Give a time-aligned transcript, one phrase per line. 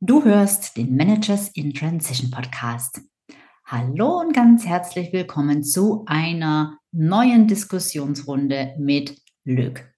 [0.00, 3.00] Du hörst den Managers in Transition Podcast.
[3.64, 9.92] Hallo und ganz herzlich willkommen zu einer neuen Diskussionsrunde mit Lück.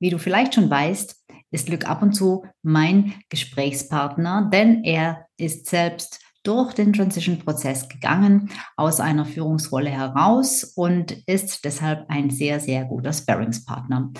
[0.00, 5.66] Wie du vielleicht schon weißt, ist Lück ab und zu mein Gesprächspartner, denn er ist
[5.66, 12.84] selbst durch den Transition-Prozess gegangen, aus einer Führungsrolle heraus und ist deshalb ein sehr, sehr
[12.86, 14.10] guter Sparringspartner.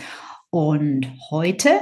[0.50, 1.80] Und heute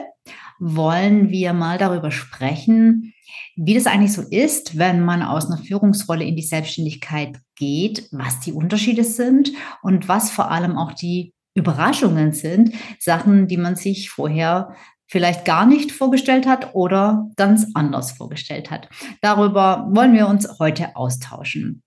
[0.58, 3.14] wollen wir mal darüber sprechen,
[3.56, 8.40] wie das eigentlich so ist, wenn man aus einer Führungsrolle in die Selbstständigkeit geht, was
[8.40, 14.08] die Unterschiede sind und was vor allem auch die Überraschungen sind, Sachen, die man sich
[14.08, 14.74] vorher
[15.06, 18.88] vielleicht gar nicht vorgestellt hat oder ganz anders vorgestellt hat.
[19.20, 21.82] Darüber wollen wir uns heute austauschen.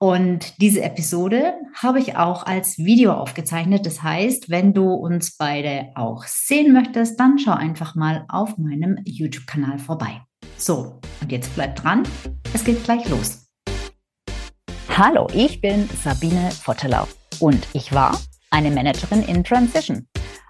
[0.00, 3.84] Und diese Episode habe ich auch als Video aufgezeichnet.
[3.84, 8.98] Das heißt, wenn du uns beide auch sehen möchtest, dann schau einfach mal auf meinem
[9.04, 10.22] YouTube-Kanal vorbei.
[10.56, 12.04] So, und jetzt bleib dran.
[12.54, 13.48] Es geht gleich los.
[14.90, 17.08] Hallo, ich bin Sabine Vottelau
[17.40, 18.16] und ich war
[18.50, 20.06] eine Managerin in Transition.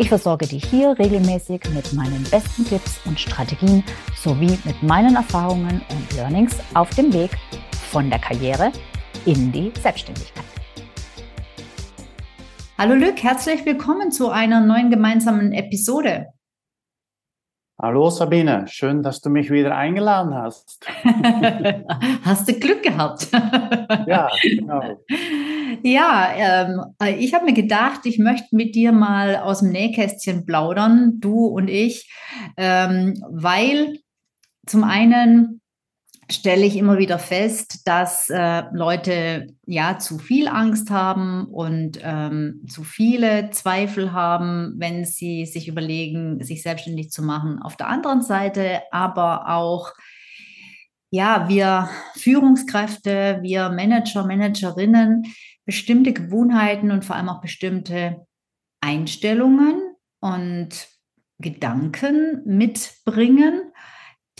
[0.00, 3.84] Ich versorge dich hier regelmäßig mit meinen besten Tipps und Strategien
[4.16, 7.32] sowie mit meinen Erfahrungen und Learnings auf dem Weg
[7.90, 8.72] von der Karriere
[9.26, 10.46] in die Selbstständigkeit.
[12.78, 16.28] Hallo Lück, herzlich willkommen zu einer neuen gemeinsamen Episode.
[17.78, 20.80] Hallo Sabine, schön, dass du mich wieder eingeladen hast.
[22.24, 23.28] hast du Glück gehabt?
[24.06, 25.04] ja, genau.
[25.82, 31.20] Ja, ähm, ich habe mir gedacht, ich möchte mit dir mal aus dem Nähkästchen plaudern,
[31.20, 32.12] du und ich,
[32.56, 33.98] ähm, weil
[34.66, 35.60] zum einen
[36.30, 42.64] stelle ich immer wieder fest, dass äh, Leute ja zu viel Angst haben und ähm,
[42.68, 47.60] zu viele Zweifel haben, wenn sie sich überlegen, sich selbstständig zu machen.
[47.60, 49.92] Auf der anderen Seite aber auch
[51.12, 55.24] ja, wir Führungskräfte, wir Manager, Managerinnen
[55.70, 58.26] bestimmte Gewohnheiten und vor allem auch bestimmte
[58.80, 60.88] Einstellungen und
[61.38, 63.70] Gedanken mitbringen,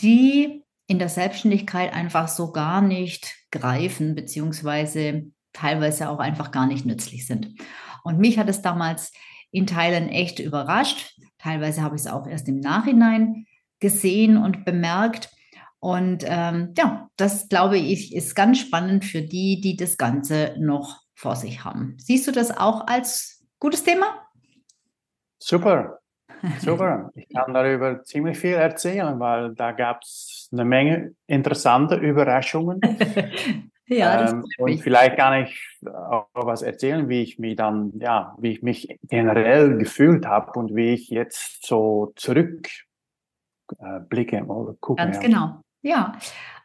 [0.01, 6.85] die in der Selbstständigkeit einfach so gar nicht greifen, beziehungsweise teilweise auch einfach gar nicht
[6.85, 7.55] nützlich sind.
[8.03, 9.13] Und mich hat es damals
[9.51, 11.17] in Teilen echt überrascht.
[11.37, 13.45] Teilweise habe ich es auch erst im Nachhinein
[13.79, 15.29] gesehen und bemerkt.
[15.79, 21.00] Und ähm, ja, das glaube ich ist ganz spannend für die, die das Ganze noch
[21.21, 21.95] vor sich haben.
[21.99, 24.27] Siehst du das auch als gutes Thema?
[25.37, 25.99] Super,
[26.59, 27.11] super.
[27.13, 32.81] Ich kann darüber ziemlich viel erzählen, weil da gab es eine Menge interessante Überraschungen.
[33.85, 38.35] ja, das ähm, und vielleicht kann ich auch was erzählen, wie ich mich dann, ja,
[38.39, 42.77] wie ich mich generell gefühlt habe und wie ich jetzt so zurückblicke
[44.37, 45.03] äh, oder gucke.
[45.03, 45.61] Ganz genau.
[45.83, 46.13] Ja,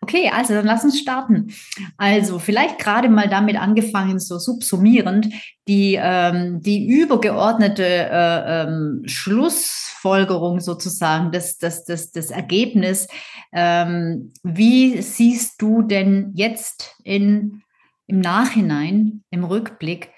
[0.02, 1.52] okay, also dann lass uns starten.
[1.96, 5.32] Also vielleicht gerade mal damit angefangen, so subsumierend,
[5.66, 13.08] die, ähm, die übergeordnete äh, ähm, Schlussfolgerung sozusagen, das, das, das, das Ergebnis.
[13.52, 17.62] Ähm, wie siehst du denn jetzt in,
[18.06, 20.12] im Nachhinein, im Rückblick,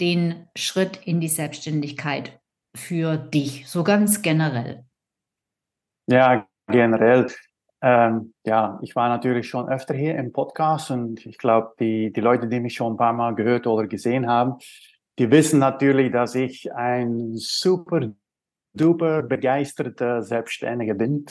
[0.00, 2.40] den Schritt in die Selbstständigkeit
[2.76, 4.84] für dich, so ganz generell?
[6.06, 7.28] Ja, generell
[7.86, 12.20] ähm, ja, ich war natürlich schon öfter hier im Podcast und ich glaube, die, die
[12.22, 14.54] Leute, die mich schon ein paar Mal gehört oder gesehen haben,
[15.18, 18.08] die wissen natürlich, dass ich ein super
[18.72, 21.26] duper begeisterter Selbstständiger bin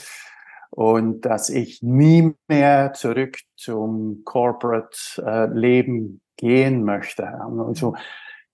[0.70, 7.28] und dass ich nie mehr zurück zum Corporate äh, Leben gehen möchte.
[7.28, 7.96] Also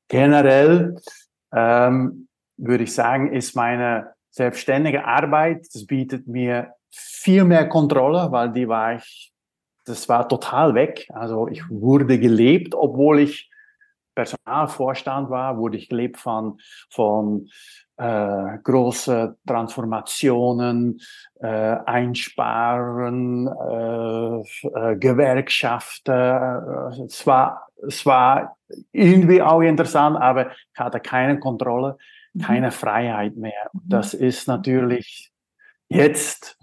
[0.08, 0.96] generell
[1.54, 8.52] ähm, würde ich sagen, ist meine selbstständige Arbeit, das bietet mir viel mehr Kontrolle, weil
[8.52, 9.32] die war ich,
[9.86, 11.08] das war total weg.
[11.14, 13.50] Also ich wurde gelebt, obwohl ich
[14.16, 16.60] Personalvorstand war, wurde ich gelebt von,
[16.90, 17.48] von
[17.96, 21.00] äh, große Transformationen,
[21.40, 27.06] äh, Einsparen, äh, äh, Gewerkschaften.
[27.06, 28.58] Es, war, es war
[28.92, 31.98] irgendwie auch interessant, aber ich hatte keine Kontrolle,
[32.34, 32.42] mhm.
[32.42, 33.70] keine Freiheit mehr.
[33.72, 33.80] Mhm.
[33.86, 35.32] Das ist natürlich
[35.88, 36.59] jetzt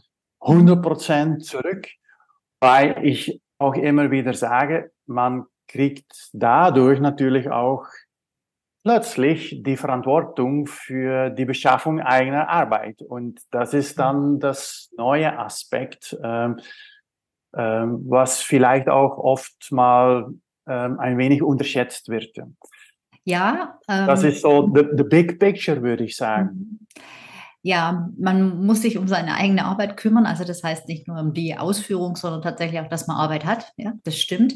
[0.46, 1.88] 100 Prozent zurück,
[2.60, 7.84] weil ich auch immer wieder sage, man kriegt dadurch natürlich auch
[8.84, 13.02] plötzlich die Verantwortung für die Beschaffung eigener Arbeit.
[13.02, 16.60] Und das ist dann das neue Aspekt, ähm,
[17.56, 20.32] ähm, was vielleicht auch oft mal
[20.69, 22.37] ähm, ein wenig unterschätzt wird.
[23.25, 23.81] Ja.
[23.88, 26.50] Ähm, das ist so the, the big picture, würde ich sagen.
[26.52, 26.87] Mhm.
[27.66, 30.24] Ja, man muss sich um seine eigene Arbeit kümmern.
[30.24, 33.72] Also das heißt nicht nur um die Ausführung, sondern tatsächlich auch, dass man Arbeit hat.
[33.76, 34.54] Ja, das stimmt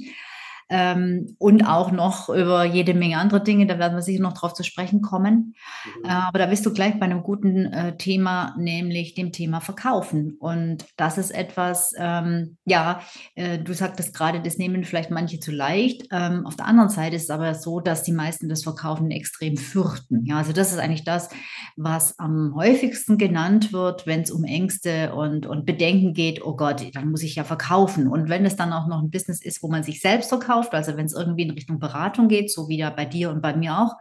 [0.70, 3.66] ähm, und auch noch über jede Menge andere Dinge.
[3.66, 5.54] Da werden wir sicher noch drauf zu sprechen kommen.
[5.84, 6.04] Mhm.
[6.04, 10.36] Äh, aber da bist du gleich bei einem guten äh, Thema, nämlich dem Thema Verkaufen.
[10.38, 13.00] Und das ist etwas, ähm, ja,
[13.34, 16.06] äh, du sagtest gerade, das nehmen vielleicht manche zu leicht.
[16.12, 19.56] Ähm, auf der anderen Seite ist es aber so, dass die meisten das Verkaufen extrem
[19.56, 20.24] fürchten.
[20.24, 21.30] Ja, also das ist eigentlich das,
[21.76, 26.44] was am häufigsten genannt wird, wenn es um Ängste und, und Bedenken geht.
[26.44, 28.06] Oh Gott, dann muss ich ja verkaufen.
[28.06, 30.74] Und wenn es dann auch noch ein Business ist, wo man sich selbst verkauft, verkauft,
[30.74, 33.54] also wenn es irgendwie in Richtung Beratung geht, so wie da bei dir und bei
[33.54, 33.96] mir auch,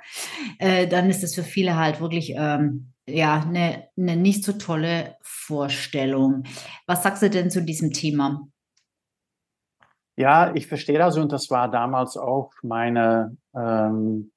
[0.59, 5.15] äh, dann ist das für viele halt wirklich ähm, ja eine, eine nicht so tolle
[5.21, 6.43] Vorstellung.
[6.85, 8.47] Was sagst du denn zu diesem Thema?
[10.15, 14.31] Ja, ich verstehe das und das war damals auch meine ähm,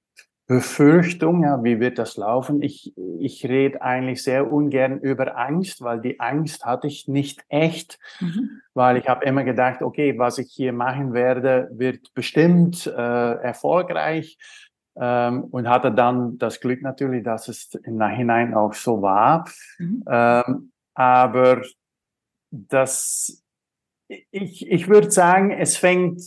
[0.47, 2.63] Befürchtung, ja, wie wird das laufen?
[2.63, 7.99] Ich, ich rede eigentlich sehr ungern über Angst, weil die Angst hatte ich nicht echt,
[8.21, 8.61] mhm.
[8.75, 14.37] weil ich habe immer gedacht, okay, was ich hier machen werde, wird bestimmt äh, erfolgreich
[14.97, 19.49] ähm, und hatte dann das Glück natürlich, dass es im Nachhinein auch so war.
[19.79, 20.05] Mhm.
[20.09, 21.63] Ähm, aber
[22.51, 23.43] das,
[24.09, 26.21] ich, ich würde sagen, es fängt,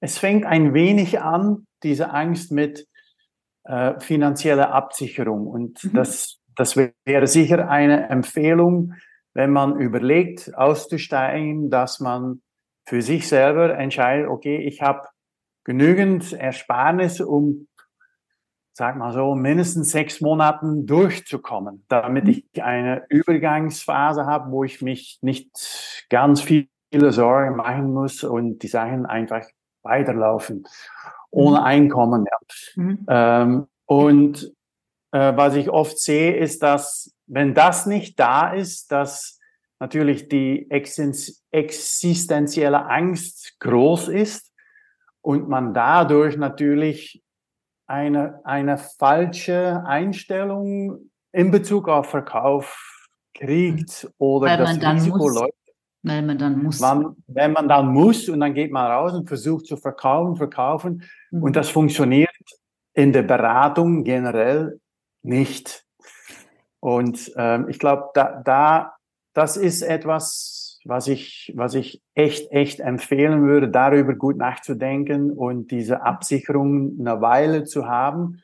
[0.00, 2.86] es fängt ein wenig an, diese Angst mit,
[3.66, 5.46] äh, finanzielle Absicherung.
[5.46, 5.92] Und mhm.
[5.94, 8.94] das, das wäre sicher eine Empfehlung,
[9.34, 12.42] wenn man überlegt, auszusteigen, dass man
[12.86, 15.08] für sich selber entscheidet, okay, ich habe
[15.64, 17.66] genügend Ersparnis, um,
[18.72, 22.30] sag mal so, mindestens sechs Monaten durchzukommen, damit mhm.
[22.30, 28.68] ich eine Übergangsphase habe, wo ich mich nicht ganz viele Sorgen machen muss und die
[28.68, 29.44] Sachen einfach
[29.82, 30.64] weiterlaufen
[31.30, 31.64] ohne mhm.
[31.64, 32.24] Einkommen.
[32.30, 32.38] Ja.
[32.82, 33.06] Mhm.
[33.08, 34.52] Ähm, und
[35.12, 39.40] äh, was ich oft sehe, ist, dass wenn das nicht da ist, dass
[39.78, 40.70] natürlich die
[41.50, 44.52] existenzielle Angst groß ist
[45.20, 47.22] und man dadurch natürlich
[47.86, 55.52] eine, eine falsche Einstellung in Bezug auf Verkauf kriegt oder Weil das Risiko läuft.
[56.06, 56.80] Weil man dann muss.
[56.80, 61.02] Man, wenn man dann muss und dann geht man raus und versucht zu verkaufen, verkaufen
[61.30, 61.42] mhm.
[61.42, 62.30] und das funktioniert
[62.94, 64.80] in der Beratung generell
[65.22, 65.84] nicht.
[66.80, 68.94] Und ähm, ich glaube, da, da,
[69.34, 75.72] das ist etwas, was ich, was ich echt, echt empfehlen würde, darüber gut nachzudenken und
[75.72, 78.42] diese Absicherung eine Weile zu haben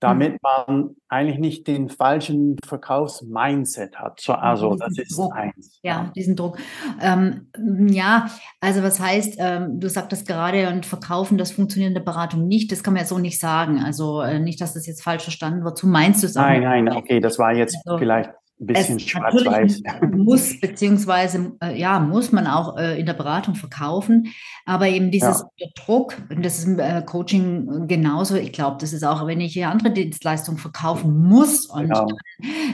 [0.00, 0.38] damit mhm.
[0.42, 4.20] man eigentlich nicht den falschen Verkaufsmindset hat.
[4.20, 5.34] So, also diesen das ist Druck.
[5.34, 5.78] eins.
[5.82, 6.58] Ja, diesen Druck.
[7.00, 7.48] Ähm,
[7.88, 8.28] ja,
[8.60, 12.72] also was heißt, ähm, du sagtest gerade, und Verkaufen, das funktioniert in der Beratung nicht,
[12.72, 13.80] das kann man ja so nicht sagen.
[13.80, 15.78] Also äh, nicht, dass das jetzt falsch verstanden wird.
[15.78, 19.82] So meinst du es Nein, nein, okay, das war jetzt also, vielleicht bisschen schwarz-weiß.
[20.12, 24.32] Muss, beziehungsweise, äh, ja, muss man auch äh, in der Beratung verkaufen.
[24.64, 25.66] Aber eben dieses ja.
[25.74, 28.36] Druck, das ist im äh, Coaching genauso.
[28.36, 32.08] Ich glaube, das ist auch, wenn ich hier andere Dienstleistungen verkaufen muss und genau.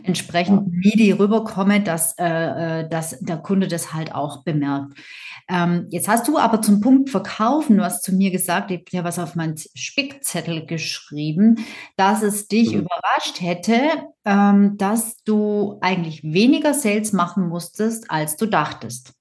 [0.05, 0.91] entsprechend ja.
[0.91, 4.93] needy rüberkomme, dass, äh, äh, dass der Kunde das halt auch bemerkt.
[5.49, 8.85] Ähm, jetzt hast du aber zum Punkt Verkaufen, du hast zu mir gesagt, ich habe
[8.91, 11.65] ja was auf meinen Spickzettel geschrieben,
[11.97, 12.81] dass es dich mhm.
[12.81, 13.81] überrascht hätte,
[14.25, 19.15] ähm, dass du eigentlich weniger Sales machen musstest, als du dachtest.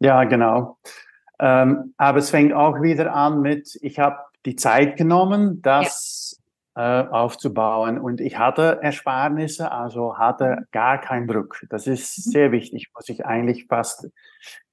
[0.00, 0.78] Ja, genau.
[1.38, 6.40] Ähm, aber es fängt auch wieder an mit, ich habe die Zeit genommen, das
[6.76, 7.02] ja.
[7.02, 10.64] äh, aufzubauen und ich hatte Ersparnisse, also hatte mhm.
[10.72, 11.64] gar keinen Druck.
[11.70, 12.30] Das ist mhm.
[12.30, 14.08] sehr wichtig, muss ich eigentlich fast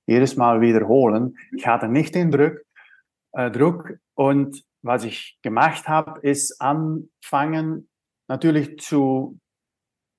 [0.06, 1.38] jedes Mal wiederholen.
[1.56, 2.58] Ich hatte nicht den Druck,
[3.34, 7.90] äh, Druck und was ich gemacht habe, ist anfangen,
[8.28, 9.40] natürlich zu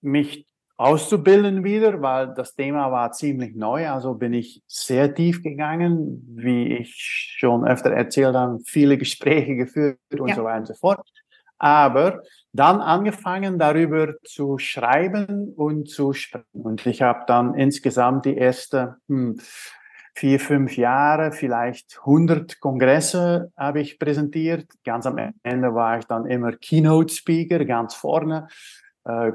[0.01, 3.89] mich auszubilden wieder, weil das Thema war ziemlich neu.
[3.89, 6.95] Also bin ich sehr tief gegangen, wie ich
[7.39, 10.35] schon öfter erzählt habe, viele Gespräche geführt und ja.
[10.35, 11.01] so weiter und so fort.
[11.59, 16.45] Aber dann angefangen, darüber zu schreiben und zu sprechen.
[16.53, 19.39] Und ich habe dann insgesamt die erste hm,
[20.15, 24.67] vier, fünf Jahre, vielleicht 100 Kongresse habe ich präsentiert.
[24.85, 28.49] Ganz am Ende war ich dann immer Keynote Speaker, ganz vorne,
[29.05, 29.33] äh,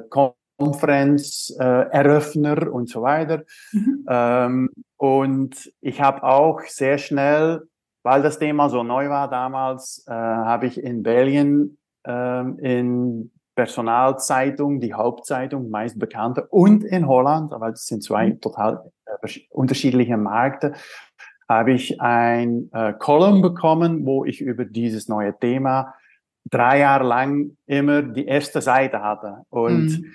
[0.58, 3.44] Konferenz, äh, Eröffner und so weiter.
[3.72, 4.06] Mhm.
[4.10, 7.62] Ähm, und ich habe auch sehr schnell
[8.08, 14.80] weil das Thema so neu war damals, äh, habe ich in Belgien ähm, in Personalzeitung,
[14.80, 18.40] die Hauptzeitung, meist bekannte, und in Holland, weil das sind zwei mhm.
[18.40, 20.72] total äh, unterschiedliche Märkte,
[21.50, 25.94] habe ich ein äh, Column bekommen, wo ich über dieses neue Thema
[26.50, 29.40] drei Jahre lang immer die erste Seite hatte.
[29.50, 30.14] Und mhm.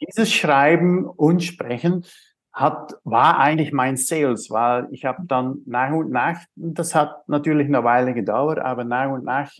[0.00, 2.04] Dieses Schreiben und Sprechen
[2.52, 7.68] hat, war eigentlich mein Sales, weil ich habe dann nach und nach, das hat natürlich
[7.68, 9.52] eine Weile gedauert, aber nach und nach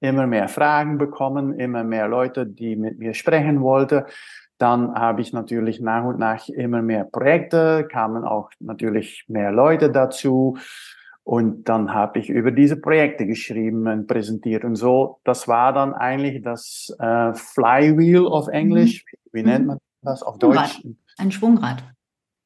[0.00, 4.04] immer mehr Fragen bekommen, immer mehr Leute, die mit mir sprechen wollten.
[4.58, 9.90] Dann habe ich natürlich nach und nach immer mehr Projekte, kamen auch natürlich mehr Leute
[9.90, 10.56] dazu.
[11.24, 14.62] Und dann habe ich über diese Projekte geschrieben und präsentiert.
[14.62, 19.04] Und so, das war dann eigentlich das äh, Flywheel auf Englisch.
[19.04, 19.18] Mhm.
[19.32, 20.82] Wie, wie nennt man das auf Deutsch?
[21.16, 21.82] Ein Schwungrad.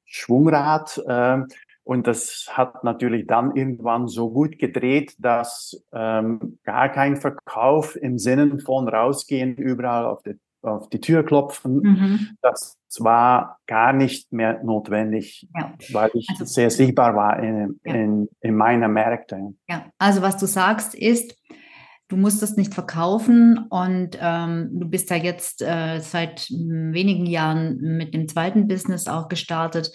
[0.05, 1.03] Schwungrad.
[1.07, 1.43] Äh,
[1.83, 8.19] und das hat natürlich dann irgendwann so gut gedreht, dass ähm, gar kein Verkauf im
[8.19, 10.39] Sinne von rausgehen, überall auf die,
[10.71, 12.29] auf die Tür klopfen, mhm.
[12.43, 15.75] das war gar nicht mehr notwendig, ja.
[15.93, 17.95] weil ich also, sehr sichtbar war in, ja.
[17.95, 19.55] in, in meiner Märkte.
[19.69, 21.37] Ja, also was du sagst ist,
[22.09, 27.79] du musst das nicht verkaufen und ähm, du bist ja jetzt äh, seit wenigen Jahren
[27.81, 29.93] mit dem zweiten Business auch gestartet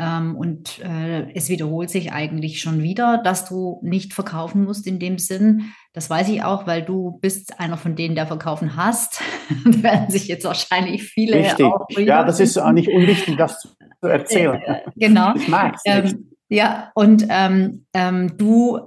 [0.00, 4.98] ähm, und äh, es wiederholt sich eigentlich schon wieder, dass du nicht verkaufen musst in
[4.98, 5.72] dem Sinn.
[5.92, 9.20] Das weiß ich auch, weil du bist einer von denen, der verkaufen hast.
[9.64, 11.36] da werden sich jetzt wahrscheinlich viele.
[11.36, 11.66] Richtig.
[11.98, 14.60] Ja, das ist auch nicht unwichtig, das zu erzählen.
[14.62, 15.34] Äh, genau.
[15.34, 18.80] Ich mag es ähm, Ja, und ähm, ähm, du,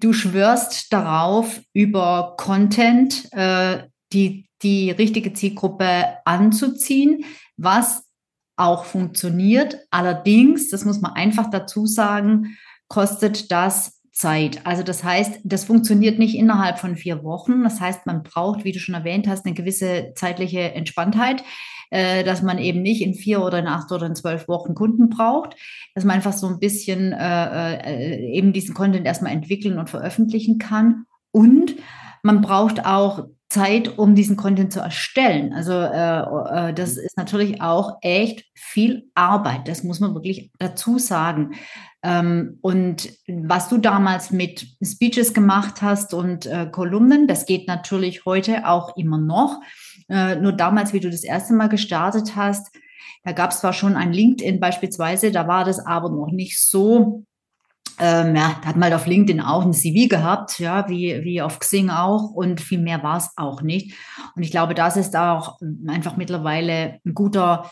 [0.00, 7.24] du schwörst darauf, über Content äh, die, die richtige Zielgruppe anzuziehen,
[7.56, 8.04] was
[8.56, 9.78] auch funktioniert.
[9.90, 12.56] Allerdings, das muss man einfach dazu sagen,
[12.88, 14.60] kostet das Zeit.
[14.64, 17.64] Also das heißt, das funktioniert nicht innerhalb von vier Wochen.
[17.64, 21.42] Das heißt, man braucht, wie du schon erwähnt hast, eine gewisse zeitliche Entspanntheit,
[21.90, 25.08] äh, dass man eben nicht in vier oder in acht oder in zwölf Wochen Kunden
[25.08, 25.56] braucht,
[25.94, 30.58] dass man einfach so ein bisschen äh, äh, eben diesen Content erstmal entwickeln und veröffentlichen
[30.58, 31.06] kann.
[31.30, 31.76] Und
[32.22, 35.52] man braucht auch Zeit, um diesen Content zu erstellen.
[35.52, 39.68] Also äh, äh, das ist natürlich auch echt viel Arbeit.
[39.68, 41.52] Das muss man wirklich dazu sagen.
[42.02, 48.24] Ähm, und was du damals mit Speeches gemacht hast und äh, Kolumnen, das geht natürlich
[48.24, 49.60] heute auch immer noch.
[50.08, 52.74] Äh, nur damals, wie du das erste Mal gestartet hast,
[53.24, 57.24] da gab es zwar schon ein LinkedIn beispielsweise, da war das aber noch nicht so
[57.98, 61.90] ähm, ja, hat mal auf LinkedIn auch ein CV gehabt, ja, wie, wie auf Xing
[61.90, 63.94] auch und viel mehr war es auch nicht.
[64.34, 67.70] Und ich glaube, das ist auch einfach mittlerweile ein guter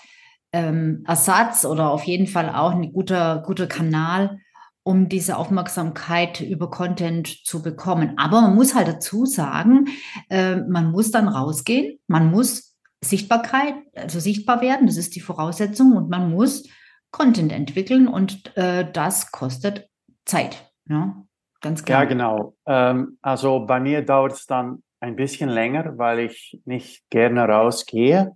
[0.53, 4.39] ähm, Ersatz oder auf jeden Fall auch ein guter, guter Kanal,
[4.83, 8.15] um diese Aufmerksamkeit über Content zu bekommen.
[8.17, 9.87] Aber man muss halt dazu sagen,
[10.29, 15.97] äh, man muss dann rausgehen, man muss Sichtbarkeit, also sichtbar werden, das ist die Voraussetzung
[15.97, 16.65] und man muss
[17.11, 19.89] Content entwickeln und äh, das kostet
[20.25, 20.73] Zeit.
[20.89, 21.25] Ja,
[21.61, 22.03] ganz klar.
[22.03, 22.57] Ja, genau.
[22.67, 28.35] Ähm, also bei mir dauert es dann ein bisschen länger, weil ich nicht gerne rausgehe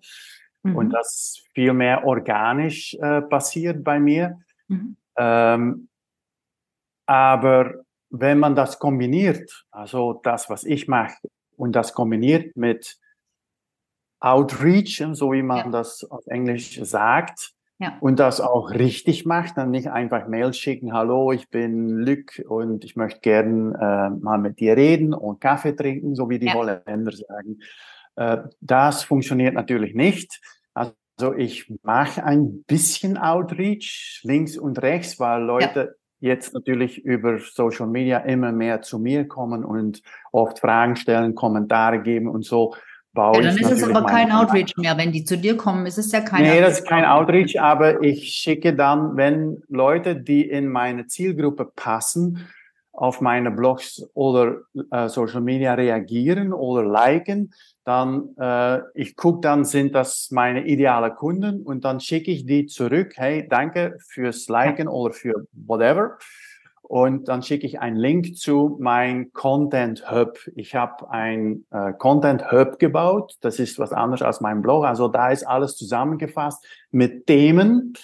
[0.63, 0.77] mhm.
[0.77, 4.41] und das viel mehr organisch äh, passiert bei mir.
[4.69, 4.97] Mhm.
[5.17, 5.89] Ähm,
[7.07, 7.75] aber
[8.11, 11.17] wenn man das kombiniert, also das, was ich mache,
[11.57, 12.99] und das kombiniert mit
[14.21, 15.71] Outreach, so wie man ja.
[15.71, 17.97] das auf Englisch sagt, ja.
[18.01, 22.85] Und das auch richtig macht, dann nicht einfach Mail schicken, hallo, ich bin Luc und
[22.85, 26.55] ich möchte gern äh, mal mit dir reden und Kaffee trinken, so wie die ja.
[26.55, 27.59] Holländer sagen.
[28.15, 30.41] Äh, das funktioniert natürlich nicht.
[30.73, 36.33] Also ich mache ein bisschen Outreach links und rechts, weil Leute ja.
[36.33, 40.01] jetzt natürlich über Social Media immer mehr zu mir kommen und
[40.31, 42.75] oft Fragen stellen, Kommentare geben und so
[43.15, 44.99] baue ja, dann ist es aber kein Outreach mehr.
[44.99, 46.67] Wenn die zu dir kommen, ist es ja kein Nee, Outreach.
[46.67, 52.47] das ist kein Outreach, aber ich schicke dann, wenn Leute, die in meine Zielgruppe passen,
[52.93, 54.59] auf meine Blogs oder
[54.93, 57.53] äh, Social Media reagieren oder liken,
[57.85, 62.67] dann äh, ich gucke dann, sind das meine ideale Kunden und dann schicke ich die
[62.67, 66.19] zurück, hey, danke fürs Liken oder für whatever
[66.87, 70.39] und dann schicke ich einen Link zu mein Content Hub.
[70.55, 73.37] Ich habe ein äh, Content Hub gebaut.
[73.41, 74.85] Das ist was anderes als mein Blog.
[74.85, 77.95] Also da ist alles zusammengefasst mit Themen.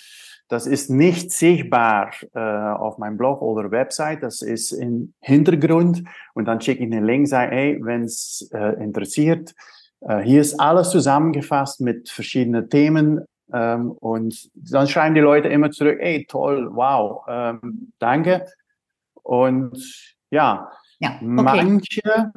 [0.49, 4.23] Das ist nicht sichtbar äh, auf meinem Blog oder Website.
[4.23, 6.03] Das ist im Hintergrund.
[6.33, 9.55] Und dann schicke ich einen Link, sage, hey, wenn es äh, interessiert,
[10.01, 13.27] äh, hier ist alles zusammengefasst mit verschiedenen Themen.
[13.53, 18.47] Ähm, und dann schreiben die Leute immer zurück, hey, toll, wow, ähm, danke.
[19.31, 21.31] Und ja, ja okay.
[21.31, 22.33] manche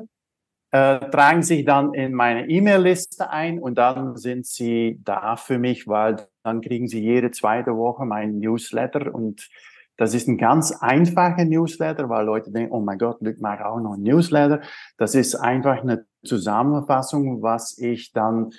[0.69, 5.87] äh, tragen sich dann in meine E-Mail-Liste ein und dann sind sie da für mich,
[5.87, 9.49] weil dann kriegen sie jede zweite Woche meinen Newsletter und
[9.97, 13.79] das ist ein ganz einfacher Newsletter, weil Leute denken, oh mein Gott, Luc macht auch
[13.79, 14.61] noch ein Newsletter.
[14.97, 18.51] Das ist einfach eine Zusammenfassung, was ich dann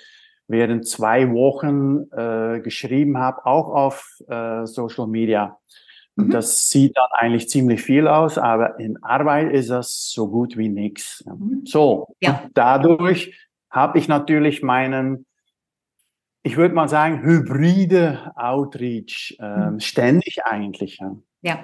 [0.47, 5.57] während zwei Wochen äh, geschrieben habe, auch auf äh, Social Media.
[6.15, 6.29] Mhm.
[6.31, 10.69] Das sieht dann eigentlich ziemlich viel aus, aber in Arbeit ist das so gut wie
[10.69, 11.23] nichts.
[11.25, 11.63] Mhm.
[11.65, 12.49] So, ja.
[12.53, 13.33] dadurch
[13.69, 15.25] habe ich natürlich meinen,
[16.43, 19.79] ich würde mal sagen, hybride Outreach äh, mhm.
[19.79, 20.99] ständig eigentlich.
[20.99, 21.59] Ja, ja.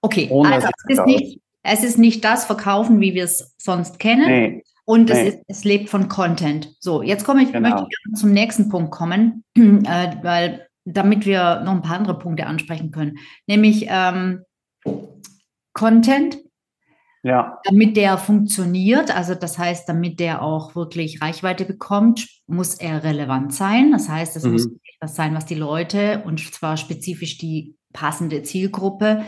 [0.00, 0.28] okay.
[0.30, 4.26] Ohne also es ist, nicht, es ist nicht das Verkaufen, wie wir es sonst kennen.
[4.26, 4.64] Nee.
[4.84, 5.28] Und nee.
[5.28, 6.74] es, ist, es lebt von Content.
[6.80, 7.68] So, jetzt komme ich, genau.
[7.68, 12.46] möchte ich zum nächsten Punkt kommen, äh, weil damit wir noch ein paar andere Punkte
[12.46, 14.42] ansprechen können, nämlich ähm,
[15.72, 16.38] Content.
[17.24, 17.60] Ja.
[17.62, 23.54] Damit der funktioniert, also das heißt, damit der auch wirklich Reichweite bekommt, muss er relevant
[23.54, 23.92] sein.
[23.92, 24.52] Das heißt, es mhm.
[24.52, 29.22] muss etwas sein, was die Leute und zwar spezifisch die passende Zielgruppe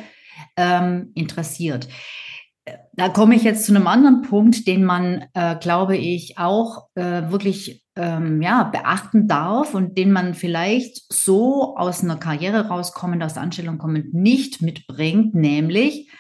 [0.57, 1.89] ähm, interessiert
[2.95, 7.31] da komme ich jetzt zu einem anderen Punkt, den man, äh, glaube ich, auch äh,
[7.31, 13.35] wirklich ähm, ja, beachten darf und den man vielleicht so aus einer Karriere rauskommend, aus
[13.35, 16.11] der Anstellung kommend nicht mitbringt, nämlich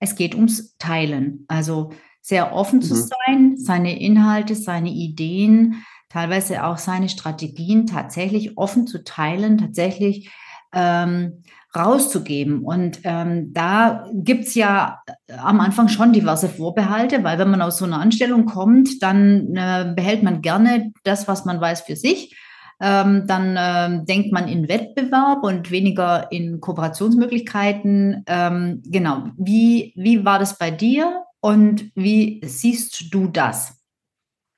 [0.00, 1.44] es geht ums Teilen.
[1.46, 2.82] Also sehr offen mhm.
[2.82, 10.30] zu sein, seine Inhalte, seine Ideen, teilweise auch seine Strategien tatsächlich offen zu teilen, tatsächlich
[10.74, 11.42] ähm,
[11.76, 12.62] rauszugeben.
[12.62, 17.78] Und ähm, da gibt's ja äh, am Anfang schon diverse Vorbehalte, weil wenn man aus
[17.78, 22.36] so einer Anstellung kommt, dann äh, behält man gerne das, was man weiß, für sich.
[22.80, 28.24] Ähm, dann äh, denkt man in Wettbewerb und weniger in Kooperationsmöglichkeiten.
[28.26, 29.28] Ähm, genau.
[29.36, 33.81] Wie, wie war das bei dir und wie siehst du das?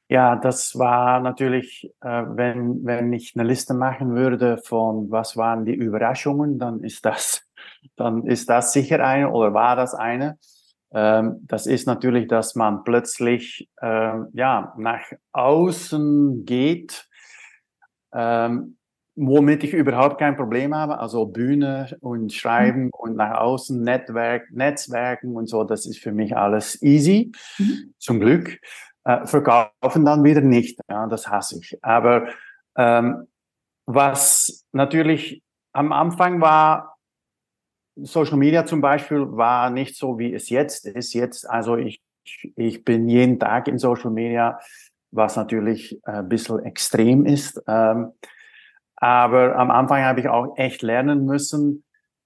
[0.08, 5.64] Ja, das war natürlich, äh, wenn, wenn ich eine Liste machen würde von was waren
[5.64, 7.42] die Überraschungen, dann ist das,
[7.96, 10.38] dann ist das sicher eine oder war das eine.
[10.92, 15.02] Ähm, das ist natürlich, dass man plötzlich äh, ja, nach
[15.32, 17.08] außen geht,
[18.12, 18.76] ähm,
[19.16, 20.98] womit ich überhaupt kein Problem habe.
[20.98, 22.90] Also Bühne und Schreiben mhm.
[22.92, 27.94] und nach außen Netzwerk, Netzwerken und so, das ist für mich alles easy, mhm.
[27.98, 28.58] zum Glück
[29.04, 30.78] äh, verkaufen dann wieder nicht.
[30.88, 31.78] Ja, das hasse ich.
[31.82, 32.28] Aber
[32.76, 33.26] ähm,
[33.86, 36.96] was natürlich am Anfang war,
[37.96, 41.12] Social Media zum Beispiel war nicht so, wie es jetzt ist.
[41.14, 42.02] Jetzt, also ich,
[42.56, 44.58] ich bin jeden Tag in Social Media,
[45.12, 47.62] was natürlich ein bisschen extrem ist.
[47.68, 48.12] Ähm,
[48.96, 51.84] aber am Anfang habe ich auch echt lernen müssen,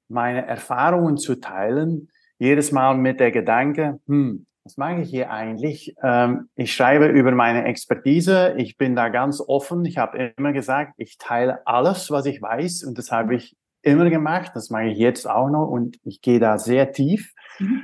[0.09, 2.09] meine Erfahrungen zu teilen.
[2.39, 5.95] Jedes Mal mit der Gedanke, hm, was mache ich hier eigentlich?
[6.03, 8.53] Ähm, ich schreibe über meine Expertise.
[8.59, 9.83] Ich bin da ganz offen.
[9.87, 12.85] Ich habe immer gesagt, ich teile alles, was ich weiß.
[12.85, 14.51] Und das habe ich immer gemacht.
[14.55, 15.69] Das mache ich jetzt auch noch.
[15.69, 17.33] Und ich gehe da sehr tief.
[17.59, 17.81] Mhm.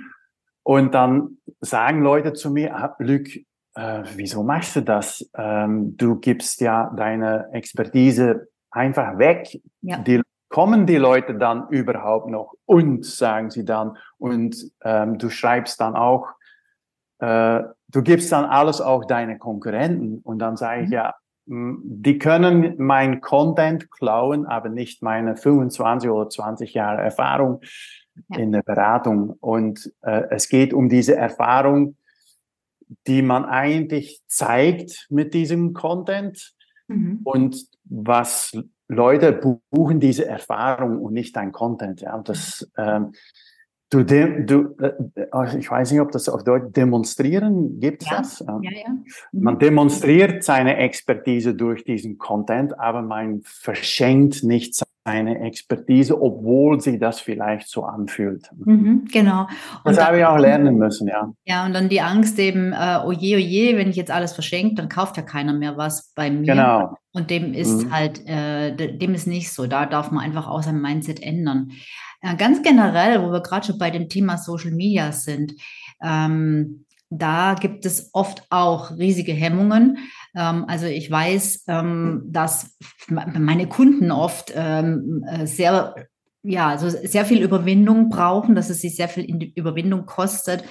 [0.62, 3.28] Und dann sagen Leute zu mir, ah, Luc,
[3.76, 5.26] äh, wieso machst du das?
[5.34, 9.58] Ähm, du gibst ja deine Expertise einfach weg.
[9.80, 9.96] Ja.
[9.96, 10.20] Die,
[10.50, 12.52] kommen die Leute dann überhaupt noch?
[12.66, 16.28] Und sagen sie dann, und ähm, du schreibst dann auch
[17.24, 20.92] äh, du gibst dann alles auch deine Konkurrenten und dann sage ich mhm.
[20.92, 21.14] ja,
[21.46, 27.60] die können mein Content klauen, aber nicht meine 25 oder 20 Jahre Erfahrung
[28.30, 28.38] ja.
[28.38, 29.36] in der Beratung.
[29.40, 31.96] Und äh, es geht um diese Erfahrung,
[33.06, 36.54] die man eigentlich zeigt mit diesem Content
[36.88, 37.20] mhm.
[37.24, 38.52] und was
[38.88, 39.32] Leute
[39.70, 42.00] buchen diese Erfahrung und nicht dein Content.
[42.00, 43.12] Ja, das, ähm,
[43.94, 48.18] Du, de, du äh, äh, ich weiß nicht, ob das auf Deutsch demonstrieren gibt ja.
[48.18, 48.40] das.
[48.40, 48.88] Ja, ja.
[49.30, 49.40] Mhm.
[49.40, 56.98] Man demonstriert seine Expertise durch diesen Content, aber man verschenkt nicht seine Expertise, obwohl sie
[56.98, 58.50] das vielleicht so anfühlt.
[58.56, 59.42] Mhm, genau.
[59.42, 59.48] Und
[59.84, 61.32] das dann, habe ich auch lernen müssen, ja.
[61.44, 64.88] Ja, und dann die Angst eben, äh, oje, oje, wenn ich jetzt alles verschenke, dann
[64.88, 66.46] kauft ja keiner mehr was bei mir.
[66.46, 66.96] Genau.
[67.12, 67.94] Und dem ist mhm.
[67.94, 69.68] halt, äh, dem ist nicht so.
[69.68, 71.70] Da darf man einfach auch sein Mindset ändern.
[72.24, 75.54] Äh, ganz generell, wo wir gerade schon bei dem Thema Social Media sind,
[76.02, 79.98] ähm, da gibt es oft auch riesige Hemmungen.
[80.34, 82.76] Ähm, also ich weiß, ähm, dass
[83.08, 85.94] meine Kunden oft ähm, äh, sehr
[86.46, 90.62] ja, also sehr viel Überwindung brauchen, dass es sich sehr viel Überwindung kostet,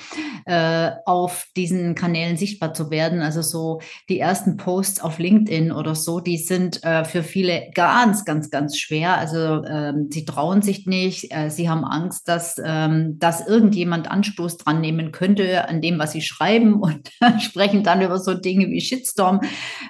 [0.45, 3.21] äh, auf diesen Kanälen sichtbar zu werden.
[3.21, 8.23] Also so die ersten Posts auf LinkedIn oder so, die sind äh, für viele ganz,
[8.23, 9.17] ganz, ganz schwer.
[9.17, 14.57] Also ähm, sie trauen sich nicht, äh, sie haben Angst, dass, ähm, dass irgendjemand Anstoß
[14.57, 17.09] dran nehmen könnte an dem, was sie schreiben und
[17.41, 19.41] sprechen dann über so Dinge wie Shitstorm,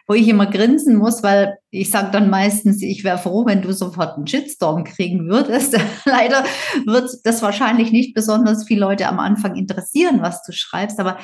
[0.08, 3.74] wo ich immer grinsen muss, weil ich sage dann meistens, ich wäre froh, wenn du
[3.74, 5.76] sofort einen Shitstorm kriegen würdest.
[6.06, 6.44] Leider
[6.86, 11.00] wird das wahrscheinlich nicht besonders viele Leute am Anfang interessieren, was du schreibst.
[11.00, 11.18] Aber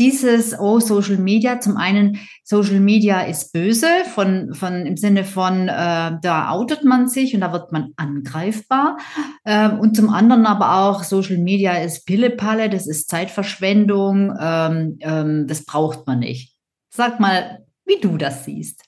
[0.00, 5.68] dieses, oh, Social Media, zum einen, Social Media ist böse, von, von, im Sinne von,
[5.68, 8.98] äh, da outet man sich und da wird man angreifbar.
[9.44, 15.46] Ähm, und zum anderen aber auch, Social Media ist Pillepalle, das ist Zeitverschwendung, ähm, ähm,
[15.46, 16.56] das braucht man nicht.
[16.92, 18.82] Sag mal, wie du das siehst.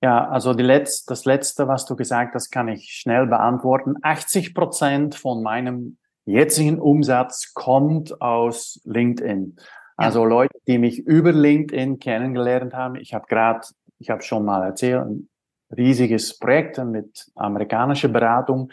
[0.00, 3.96] Ja, also die Letz-, das Letzte, was du gesagt hast, kann ich schnell beantworten.
[4.02, 9.56] 80 Prozent von meinem jetzigen Umsatz kommt aus LinkedIn.
[9.96, 10.28] Also ja.
[10.28, 12.94] Leute, die mich über LinkedIn kennengelernt haben.
[12.96, 13.66] Ich habe gerade,
[13.98, 15.28] ich habe schon mal erzählt, ein
[15.76, 18.70] riesiges Projekt mit amerikanischer Beratung,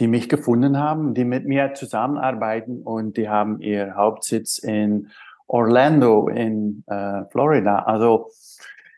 [0.00, 5.10] die mich gefunden haben, die mit mir zusammenarbeiten und die haben ihr Hauptsitz in
[5.46, 7.80] Orlando in äh, Florida.
[7.84, 8.30] Also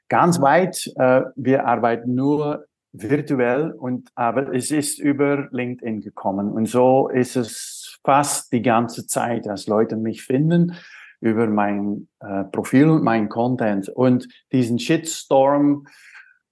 [0.08, 0.92] ganz weit.
[0.96, 7.36] Äh, wir arbeiten nur virtuell und aber es ist über LinkedIn gekommen und so ist
[7.36, 10.74] es fast die ganze Zeit, dass Leute mich finden
[11.20, 15.86] über mein äh, Profil und mein Content und diesen Shitstorm,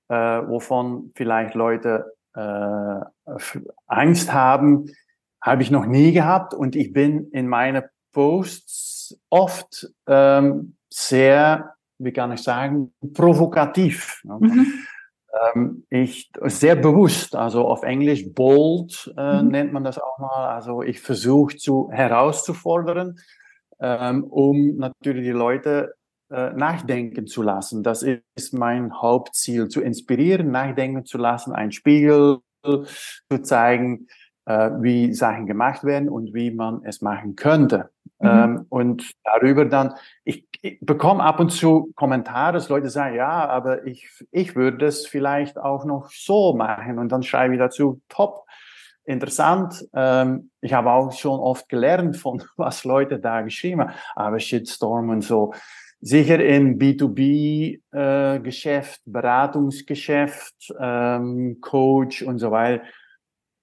[0.09, 3.01] äh, wovon vielleicht Leute äh,
[3.87, 4.87] Angst haben,
[5.41, 12.13] habe ich noch nie gehabt und ich bin in meine Posts oft ähm, sehr wie
[12.13, 14.23] kann ich sagen, provokativ.
[14.25, 14.39] Ne?
[14.41, 14.67] Mhm.
[15.55, 19.49] Ähm, ich sehr bewusst, also auf Englisch bold äh, mhm.
[19.49, 20.55] nennt man das auch mal.
[20.55, 23.17] Also ich versuche zu herauszufordern,
[23.81, 25.95] ähm, um natürlich die Leute
[26.31, 27.83] äh, nachdenken zu lassen.
[27.83, 34.07] Das ist mein Hauptziel, zu inspirieren, nachdenken zu lassen, ein Spiegel zu zeigen,
[34.47, 37.91] äh, wie Sachen gemacht werden und wie man es machen könnte.
[38.21, 38.29] Mhm.
[38.29, 43.47] Ähm, und darüber dann, ich, ich bekomme ab und zu Kommentare, dass Leute sagen, ja,
[43.47, 46.99] aber ich, ich würde das vielleicht auch noch so machen.
[46.99, 48.47] Und dann schreibe ich dazu, top,
[49.05, 49.87] interessant.
[49.93, 55.11] Ähm, ich habe auch schon oft gelernt von was Leute da geschrieben haben, aber Shitstorm
[55.11, 55.53] und so.
[56.01, 62.83] Sicher in B2B-Geschäft, äh, Beratungsgeschäft, ähm, Coach und so weiter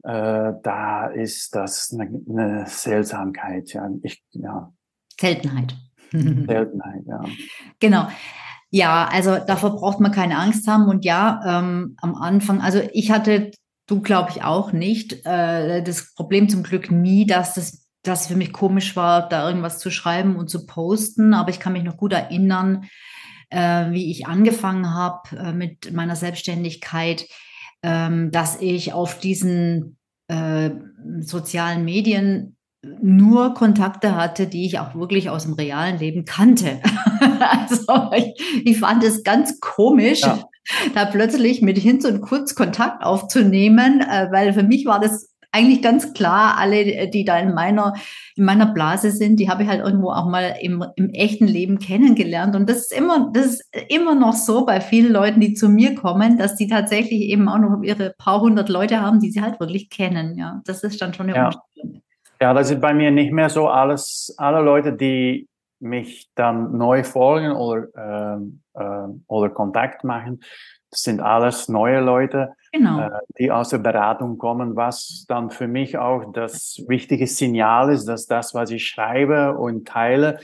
[0.03, 3.73] äh, da ist das eine, eine Seltsamkeit.
[3.73, 3.87] Ja.
[4.01, 4.73] Ich, ja.
[5.19, 5.75] Seltenheit.
[6.11, 7.23] Seltenheit, ja.
[7.79, 8.07] Genau.
[8.69, 10.87] Ja, also davor braucht man keine Angst haben.
[10.87, 13.51] Und ja, ähm, am Anfang, also ich hatte,
[13.87, 18.35] du glaube ich auch nicht, äh, das Problem zum Glück nie, dass das dass für
[18.35, 21.35] mich komisch war, da irgendwas zu schreiben und zu posten.
[21.35, 22.85] Aber ich kann mich noch gut erinnern,
[23.51, 27.27] äh, wie ich angefangen habe äh, mit meiner Selbstständigkeit
[27.83, 29.97] ähm, dass ich auf diesen
[30.27, 30.71] äh,
[31.19, 36.81] sozialen Medien nur Kontakte hatte, die ich auch wirklich aus dem realen Leben kannte.
[37.39, 40.43] also ich, ich, fand es ganz komisch, ja.
[40.95, 45.81] da plötzlich mit Hinz und Kurz Kontakt aufzunehmen, äh, weil für mich war das eigentlich
[45.81, 47.93] ganz klar, alle, die da in meiner,
[48.35, 51.77] in meiner Blase sind, die habe ich halt irgendwo auch mal im, im echten Leben
[51.77, 52.55] kennengelernt.
[52.55, 55.93] Und das ist immer, das ist immer noch so bei vielen Leuten, die zu mir
[55.93, 59.59] kommen, dass die tatsächlich eben auch noch ihre paar hundert Leute haben, die sie halt
[59.59, 60.37] wirklich kennen.
[60.37, 61.45] Ja, das ist dann schon eine ja.
[61.47, 62.01] Umstellung.
[62.41, 65.47] Ja, das ist bei mir nicht mehr so alles, alle Leute, die
[65.79, 68.39] mich dann neu folgen oder,
[68.75, 70.39] äh, äh, oder Kontakt machen,
[70.89, 72.99] das sind alles neue Leute, genau.
[72.99, 78.05] äh, die aus der Beratung kommen, was dann für mich auch das wichtige Signal ist,
[78.05, 80.39] dass das, was ich schreibe und teile,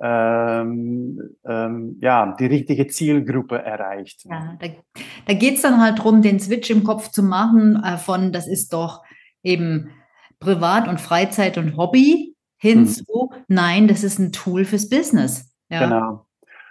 [0.00, 4.24] ähm, ähm, ja, die richtige Zielgruppe erreicht.
[4.24, 4.68] Ja, da,
[5.26, 8.48] da geht es dann halt darum, den Switch im Kopf zu machen äh, von, das
[8.48, 9.02] ist doch
[9.42, 9.90] eben
[10.42, 12.86] Privat und Freizeit und Hobby hin mhm.
[12.86, 15.52] zu, nein, das ist ein Tool fürs Business.
[15.68, 15.84] Ja.
[15.84, 16.26] Genau.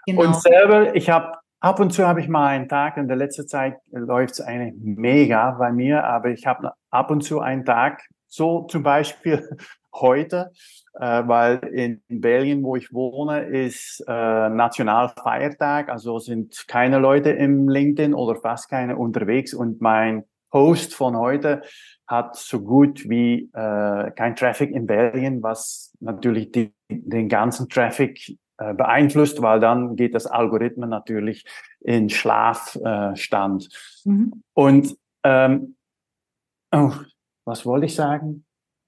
[0.05, 0.21] genau.
[0.21, 3.47] Und selber, ich habe Ab und zu habe ich mal einen Tag, in der letzten
[3.47, 8.01] Zeit läuft es eigentlich mega bei mir, aber ich habe ab und zu einen Tag,
[8.25, 9.47] so zum Beispiel
[9.93, 10.51] heute,
[10.95, 17.69] äh, weil in Belgien, wo ich wohne, ist äh, Nationalfeiertag, also sind keine Leute im
[17.69, 21.61] LinkedIn oder fast keine unterwegs und mein Host von heute
[22.11, 28.37] hat so gut wie äh, kein Traffic in Belgien, was natürlich die, den ganzen Traffic
[28.57, 31.45] äh, beeinflusst, weil dann geht das Algorithmen natürlich
[31.79, 33.69] in Schlafstand.
[34.05, 34.43] Äh, mhm.
[34.53, 35.75] Und ähm,
[36.71, 36.91] oh,
[37.45, 38.45] was wollte ich sagen?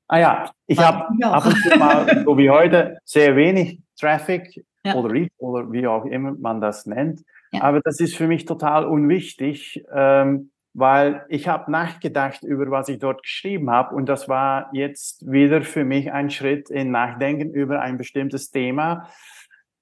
[0.07, 4.95] Ah ja, ich habe ab und zu mal, so wie heute, sehr wenig Traffic ja.
[4.95, 7.23] oder Reach oder wie auch immer man das nennt.
[7.51, 7.61] Ja.
[7.63, 12.99] Aber das ist für mich total unwichtig, ähm, weil ich habe nachgedacht über, was ich
[12.99, 17.81] dort geschrieben habe und das war jetzt wieder für mich ein Schritt in Nachdenken über
[17.81, 19.07] ein bestimmtes Thema,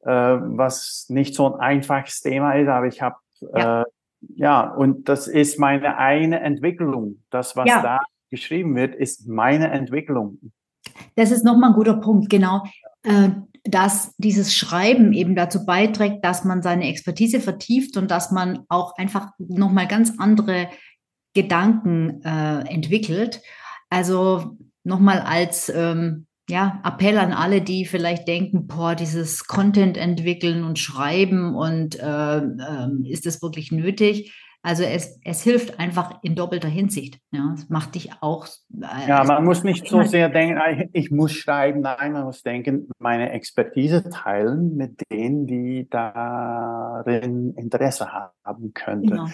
[0.01, 3.15] äh, was nicht so ein einfaches Thema ist, aber ich habe
[3.53, 3.81] ja.
[3.81, 3.85] Äh,
[4.35, 7.23] ja, und das ist meine eine Entwicklung.
[7.29, 7.81] Das, was ja.
[7.81, 7.99] da
[8.29, 10.51] geschrieben wird, ist meine Entwicklung.
[11.15, 12.63] Das ist nochmal ein guter Punkt, genau.
[13.03, 13.29] Äh,
[13.63, 18.97] dass dieses Schreiben eben dazu beiträgt, dass man seine Expertise vertieft und dass man auch
[18.97, 20.69] einfach nochmal ganz andere
[21.33, 23.41] Gedanken äh, entwickelt.
[23.89, 30.63] Also nochmal als ähm, ja, Appell an alle, die vielleicht denken, boah, dieses Content entwickeln
[30.63, 34.33] und schreiben und äh, äh, ist das wirklich nötig?
[34.63, 37.19] Also es, es hilft einfach in doppelter Hinsicht.
[37.31, 38.47] Ja, es macht dich auch.
[38.71, 41.81] Äh, ja, man muss nicht so sehr denken, ah, ich muss schreiben.
[41.81, 49.09] Nein, man muss denken, meine Expertise teilen mit denen, die darin Interesse haben könnten.
[49.09, 49.27] Genau.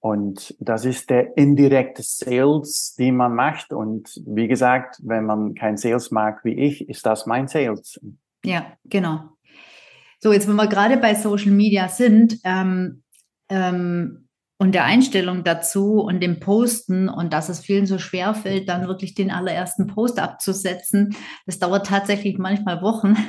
[0.00, 3.72] Und das ist der indirekte Sales, den man macht.
[3.72, 8.00] Und wie gesagt, wenn man kein Sales mag wie ich, ist das mein Sales.
[8.44, 9.36] Ja, genau.
[10.18, 13.02] So, jetzt, wenn wir gerade bei Social Media sind ähm,
[13.50, 14.28] ähm,
[14.60, 18.86] und der Einstellung dazu und dem Posten und dass es vielen so schwer fällt, dann
[18.86, 23.16] wirklich den allerersten Post abzusetzen, das dauert tatsächlich manchmal Wochen.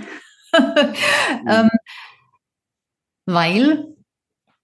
[0.54, 1.48] Mhm.
[1.48, 1.70] ähm,
[3.26, 3.86] weil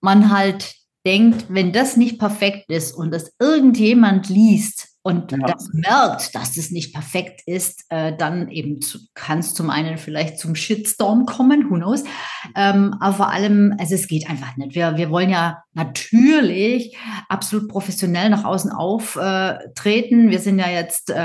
[0.01, 0.75] man halt
[1.05, 5.37] denkt, wenn das nicht perfekt ist und das irgendjemand liest und ja.
[5.37, 8.81] das merkt, dass es nicht perfekt ist, äh, dann eben
[9.13, 12.03] kann es zum einen vielleicht zum Shitstorm kommen, who knows.
[12.57, 14.75] Ähm, aber vor allem, also es geht einfach nicht.
[14.75, 16.97] Wir, wir wollen ja natürlich
[17.29, 20.29] absolut professionell nach außen auftreten.
[20.29, 21.15] wir sind ja jetzt, äh,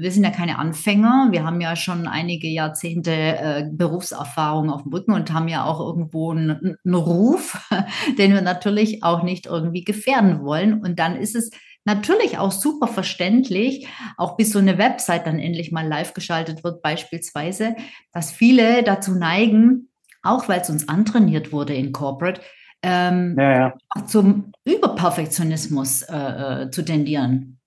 [0.00, 1.28] wir sind ja keine Anfänger.
[1.30, 5.78] Wir haben ja schon einige Jahrzehnte äh, Berufserfahrung auf dem Rücken und haben ja auch
[5.78, 7.70] irgendwo einen, einen Ruf,
[8.18, 10.82] den wir natürlich auch nicht irgendwie gefährden wollen.
[10.82, 11.50] Und dann ist es
[11.94, 16.82] Natürlich auch super verständlich, auch bis so eine Website dann endlich mal live geschaltet wird,
[16.82, 17.74] beispielsweise,
[18.12, 19.88] dass viele dazu neigen,
[20.22, 22.40] auch weil es uns antrainiert wurde in Corporate,
[22.82, 24.06] ähm, ja, ja.
[24.06, 26.16] zum Überperfektionismus äh,
[26.62, 27.58] äh, zu tendieren.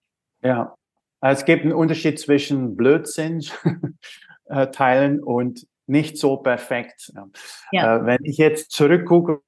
[0.41, 0.73] Ja,
[1.19, 3.43] also es gibt einen Unterschied zwischen Blödsinn
[4.45, 7.11] äh, teilen und nicht so perfekt.
[7.73, 7.97] Ja.
[7.97, 9.41] Äh, wenn ich jetzt zurückgucke,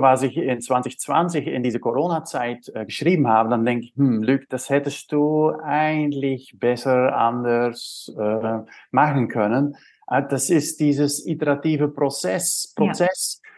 [0.00, 4.42] was ich in 2020 in diese Corona-Zeit äh, geschrieben habe, dann denke ich, hm, Luc,
[4.48, 8.58] das hättest du eigentlich besser anders äh,
[8.90, 9.76] machen können.
[10.08, 12.72] Äh, das ist dieses iterative Prozess.
[12.76, 13.40] Prozess.
[13.42, 13.48] Ja.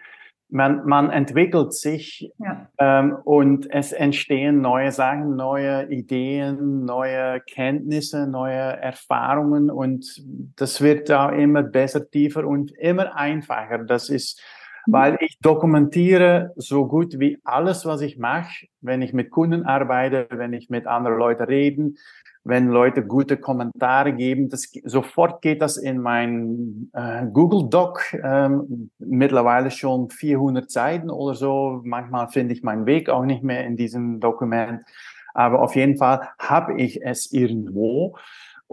[0.50, 2.68] Man, man entwickelt sich ja.
[2.78, 10.22] ähm, und es entstehen neue Sachen, neue Ideen, neue Kenntnisse, neue Erfahrungen und
[10.54, 13.78] das wird da immer besser, tiefer und immer einfacher.
[13.78, 14.40] Das ist
[14.86, 20.26] weil ich dokumentiere so gut wie alles, was ich mache, wenn ich mit Kunden arbeite,
[20.30, 21.92] wenn ich mit anderen Leuten rede,
[22.44, 28.90] wenn Leute gute Kommentare geben, das, sofort geht das in mein äh, Google Doc, ähm,
[28.98, 31.80] mittlerweile schon 400 Seiten oder so.
[31.84, 34.82] Manchmal finde ich meinen Weg auch nicht mehr in diesem Dokument,
[35.32, 38.16] aber auf jeden Fall habe ich es irgendwo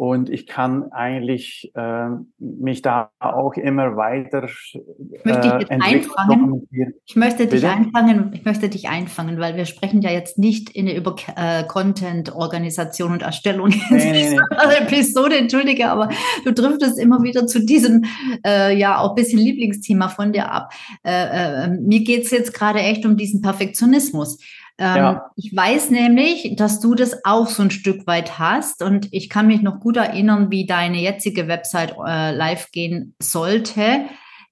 [0.02, 2.08] und ich kann eigentlich äh,
[2.40, 6.68] mich da auch immer weiter ich möchte dich äh, einfangen.
[7.06, 8.32] Ich möchte dich einfangen.
[8.34, 12.34] Ich möchte dich einfangen, weil wir sprechen ja jetzt nicht in der über äh, Content,
[12.34, 14.38] Organisation und Erstellung nee, nee, nee.
[14.80, 15.38] Episode.
[15.38, 16.10] Entschuldige, aber
[16.46, 18.04] du driftest immer wieder zu diesem
[18.44, 20.74] äh, ja auch bisschen Lieblingsthema von dir ab.
[21.04, 24.40] Äh, äh, mir geht es jetzt gerade echt um diesen Perfektionismus.
[24.82, 25.32] Ähm, ja.
[25.36, 29.46] Ich weiß nämlich, dass du das auch so ein Stück weit hast und ich kann
[29.46, 34.06] mich noch gut erinnern, wie deine jetzige Website äh, live gehen sollte,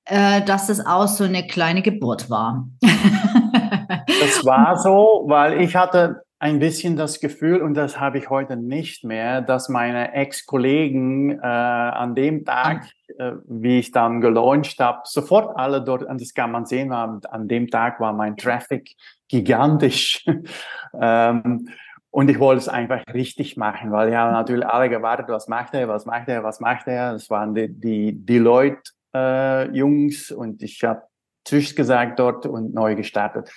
[0.06, 2.68] äh, dass das auch so eine kleine Geburt war.
[2.82, 8.56] das war so, weil ich hatte ein bisschen das Gefühl, und das habe ich heute
[8.56, 12.86] nicht mehr, dass meine Ex-Kollegen äh, an dem Tag,
[13.18, 17.48] äh, wie ich dann gelauncht habe, sofort alle dort, und das kann man sehen, an
[17.50, 18.96] dem Tag war mein Traffic
[19.28, 20.26] gigantisch.
[21.02, 21.68] ähm,
[22.12, 25.90] und ich wollte es einfach richtig machen, weil ja natürlich alle gewartet, was macht er,
[25.90, 27.12] was macht er, was macht er.
[27.12, 28.82] Das waren die, die, die Leute,
[29.14, 31.04] äh, Jungs und ich habe
[31.46, 33.52] Tschüss gesagt dort und neu gestartet.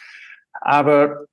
[0.60, 1.26] Aber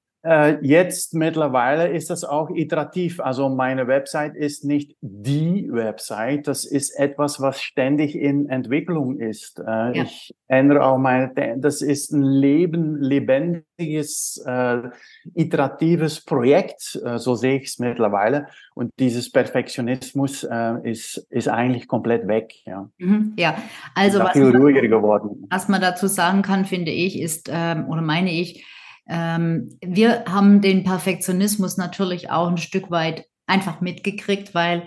[0.62, 3.22] jetzt mittlerweile ist das auch iterativ.
[3.22, 9.60] Also meine Website ist nicht die Website, das ist etwas, was ständig in Entwicklung ist.
[9.60, 10.04] Äh, ja.
[10.04, 14.90] Ich ändere auch meine, das ist ein Leben, lebendiges, äh,
[15.36, 18.48] iteratives Projekt, äh, so sehe ich es mittlerweile.
[18.76, 22.54] Und dieses Perfektionismus äh, ist, ist eigentlich komplett weg.
[22.66, 23.58] Ja, mhm, ja.
[23.96, 25.48] also was viel ruhiger geworden.
[25.50, 28.66] Was man dazu sagen kann, finde ich, ist, ähm, oder meine ich,
[29.10, 34.84] ähm, wir haben den Perfektionismus natürlich auch ein Stück weit einfach mitgekriegt, weil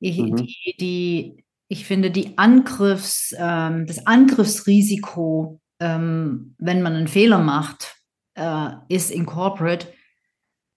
[0.00, 0.36] ich, mhm.
[0.36, 7.96] die, die, ich finde, die Angriffs, ähm, das Angriffsrisiko, ähm, wenn man einen Fehler macht,
[8.34, 9.86] äh, ist in Corporate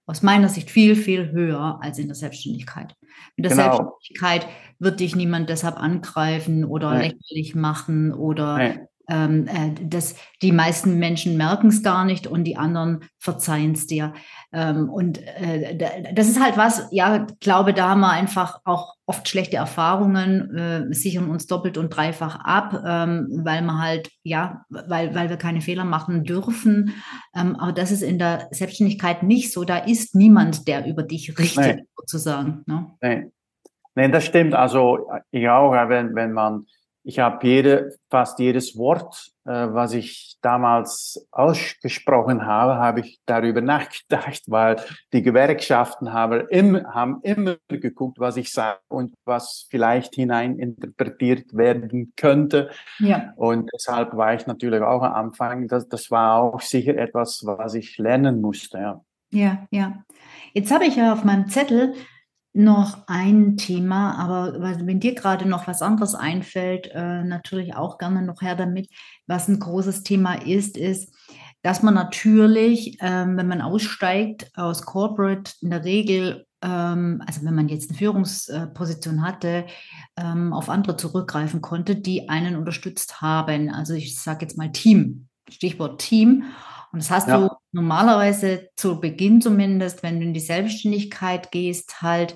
[0.05, 2.95] aus meiner Sicht viel, viel höher als in der Selbstständigkeit.
[3.37, 3.75] In der genau.
[3.77, 4.47] Selbstständigkeit
[4.79, 7.09] wird dich niemand deshalb angreifen oder nee.
[7.09, 12.43] lächerlich machen oder nee ähm, äh, das, die meisten Menschen merken es gar nicht und
[12.43, 14.13] die anderen verzeihen es dir.
[14.53, 15.77] Ähm, und äh,
[16.13, 20.93] das ist halt was, ja, glaube, da haben wir einfach auch oft schlechte Erfahrungen, äh,
[20.93, 25.61] sichern uns doppelt und dreifach ab, ähm, weil man halt, ja, weil, weil wir keine
[25.61, 26.93] Fehler machen dürfen.
[27.35, 29.63] Ähm, aber das ist in der Selbstständigkeit nicht so.
[29.63, 31.83] Da ist niemand, der über dich richtet, nee.
[31.97, 32.63] sozusagen.
[32.67, 32.91] Ne?
[33.01, 33.31] Nee.
[33.95, 34.53] nee, das stimmt.
[34.53, 36.65] Also ich auch, wenn, wenn man
[37.03, 43.61] ich habe jede, fast jedes Wort, äh, was ich damals ausgesprochen habe, habe ich darüber
[43.75, 44.77] nachgedacht, weil
[45.13, 52.13] die Gewerkschaften haben immer, haben immer geguckt, was ich sage und was vielleicht hineininterpretiert werden
[52.15, 52.69] könnte.
[52.99, 53.33] Ja.
[53.37, 57.73] Und deshalb war ich natürlich auch am Anfang, das, das war auch sicher etwas, was
[57.73, 58.77] ich lernen musste.
[58.77, 59.67] Ja, ja.
[59.71, 60.03] ja.
[60.53, 61.93] Jetzt habe ich ja auf meinem Zettel
[62.53, 68.23] noch ein Thema, aber wenn dir gerade noch was anderes einfällt, äh, natürlich auch gerne
[68.23, 68.89] noch her damit.
[69.27, 71.13] Was ein großes Thema ist, ist,
[71.61, 77.55] dass man natürlich, ähm, wenn man aussteigt aus Corporate, in der Regel, ähm, also wenn
[77.55, 79.65] man jetzt eine Führungsposition hatte,
[80.17, 83.69] ähm, auf andere zurückgreifen konnte, die einen unterstützt haben.
[83.69, 86.45] Also ich sage jetzt mal Team, Stichwort Team.
[86.91, 87.37] Und das hast ja.
[87.37, 92.35] du normalerweise zu Beginn zumindest, wenn du in die Selbstständigkeit gehst, halt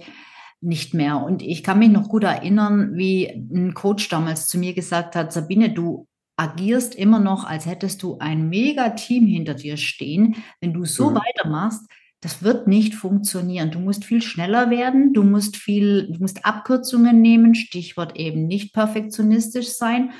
[0.62, 1.22] nicht mehr.
[1.22, 5.34] Und ich kann mich noch gut erinnern, wie ein Coach damals zu mir gesagt hat,
[5.34, 10.38] Sabine, du agierst immer noch, als hättest du ein mega Team hinter dir stehen.
[10.62, 11.16] Wenn du so mhm.
[11.16, 11.86] weitermachst,
[12.22, 13.72] das wird nicht funktionieren.
[13.72, 18.74] Du musst viel schneller werden, du musst viel, du musst Abkürzungen nehmen, Stichwort eben nicht
[18.74, 20.12] perfektionistisch sein.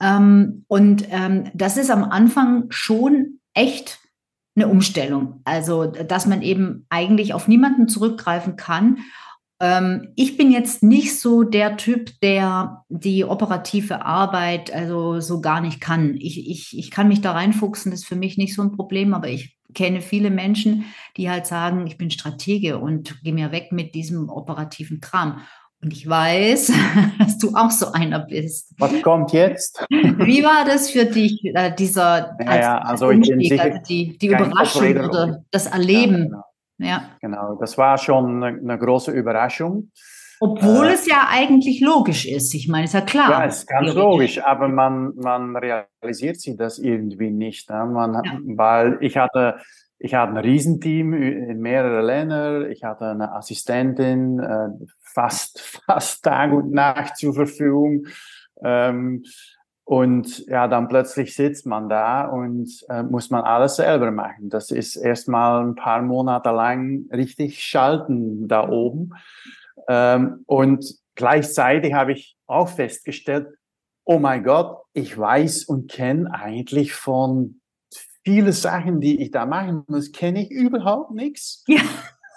[0.00, 4.01] Ähm, und ähm, das ist am Anfang schon echt
[4.54, 5.40] eine Umstellung.
[5.44, 8.98] Also, dass man eben eigentlich auf niemanden zurückgreifen kann.
[9.60, 15.60] Ähm, ich bin jetzt nicht so der Typ, der die operative Arbeit also so gar
[15.60, 16.16] nicht kann.
[16.16, 19.14] Ich, ich, ich kann mich da reinfuchsen, das ist für mich nicht so ein Problem,
[19.14, 20.84] aber ich kenne viele Menschen,
[21.16, 25.40] die halt sagen, ich bin Stratege und gehe mir weg mit diesem operativen Kram.
[25.82, 26.72] Und ich weiß,
[27.18, 28.72] dass du auch so einer bist.
[28.78, 29.84] Was kommt jetzt?
[29.90, 34.96] Wie war das für dich, äh, dieser ja, also bin sicher also die, die Überraschung
[34.96, 36.22] oder das Erleben?
[36.22, 36.42] Ja, genau.
[36.78, 37.02] Ja.
[37.20, 39.90] genau, das war schon eine, eine große Überraschung.
[40.40, 42.54] Obwohl äh, es ja eigentlich logisch ist.
[42.54, 43.30] Ich meine, ist ja klar.
[43.30, 47.70] Ja, es ist ganz logisch, aber man, man realisiert sich das irgendwie nicht.
[47.70, 47.86] Ne?
[47.86, 48.38] Man, ja.
[48.44, 49.58] Weil ich hatte,
[50.04, 54.68] ich hatte ein Riesenteam in mehrere Länder, ich hatte eine Assistentin, äh,
[55.00, 58.06] fast, fast Tag und Nacht zur Verfügung.
[58.64, 59.22] Ähm,
[59.84, 64.48] und ja, dann plötzlich sitzt man da und äh, muss man alles selber machen.
[64.48, 69.10] Das ist erstmal ein paar Monate lang richtig schalten da oben.
[69.88, 70.84] Ähm, und
[71.14, 73.46] gleichzeitig habe ich auch festgestellt,
[74.04, 77.61] oh mein Gott, ich weiß und kenne eigentlich von
[78.24, 81.64] viele Sachen, die ich da machen muss, kenne ich überhaupt nichts.
[81.66, 81.80] Ja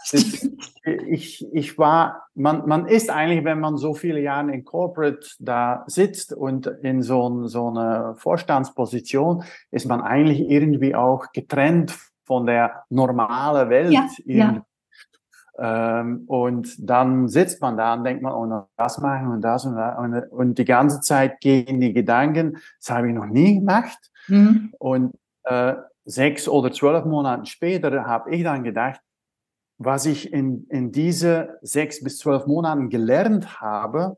[1.08, 5.84] ich, ich war, man, man ist eigentlich, wenn man so viele Jahre in Corporate da
[5.88, 12.84] sitzt und in so, so einer Vorstandsposition, ist man eigentlich irgendwie auch getrennt von der
[12.90, 13.94] normalen Welt.
[13.94, 14.66] Ja, ja.
[15.58, 19.76] Ähm, und dann sitzt man da und denkt man, oh, das machen und das und
[19.76, 19.98] das.
[19.98, 24.12] Und, und die ganze Zeit gehen die Gedanken, das habe ich noch nie gemacht.
[24.28, 24.74] Mhm.
[24.78, 25.14] Und
[25.46, 29.02] äh, sechs oder zwölf Monate später habe ich dann gedacht,
[29.78, 34.18] was ich in, in diese sechs bis zwölf Monaten gelernt habe,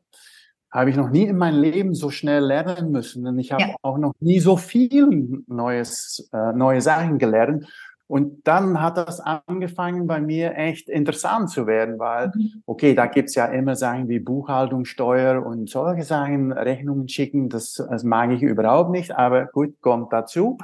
[0.70, 3.26] habe ich noch nie in meinem Leben so schnell lernen müssen.
[3.26, 3.74] Und ich habe ja.
[3.82, 7.66] auch noch nie so viel Neues, äh, neue Sachen gelernt.
[8.06, 12.62] Und dann hat das angefangen bei mir echt interessant zu werden, weil, mhm.
[12.64, 17.74] okay, da gibt's ja immer Sachen wie Buchhaltung, Steuer und solche Sachen, Rechnungen schicken, das,
[17.74, 20.56] das mag ich überhaupt nicht, aber gut, kommt dazu.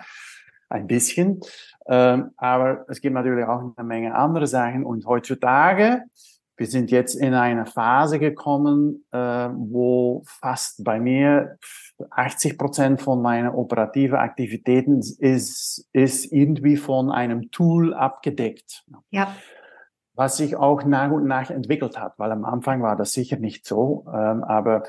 [0.74, 1.40] Ein bisschen.
[1.86, 4.84] Ähm, aber es gibt natürlich auch eine Menge andere Sachen.
[4.84, 6.02] Und heutzutage,
[6.56, 11.58] wir sind jetzt in eine Phase gekommen, äh, wo fast bei mir
[12.10, 18.84] 80 Prozent von meinen operativen Aktivitäten ist, ist irgendwie von einem Tool abgedeckt.
[19.10, 19.34] Ja.
[20.14, 23.66] Was sich auch nach und nach entwickelt hat, weil am Anfang war das sicher nicht
[23.66, 24.84] so, ähm, aber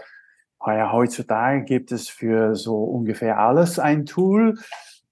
[0.68, 4.58] ja, heutzutage gibt es für so ungefähr alles ein Tool.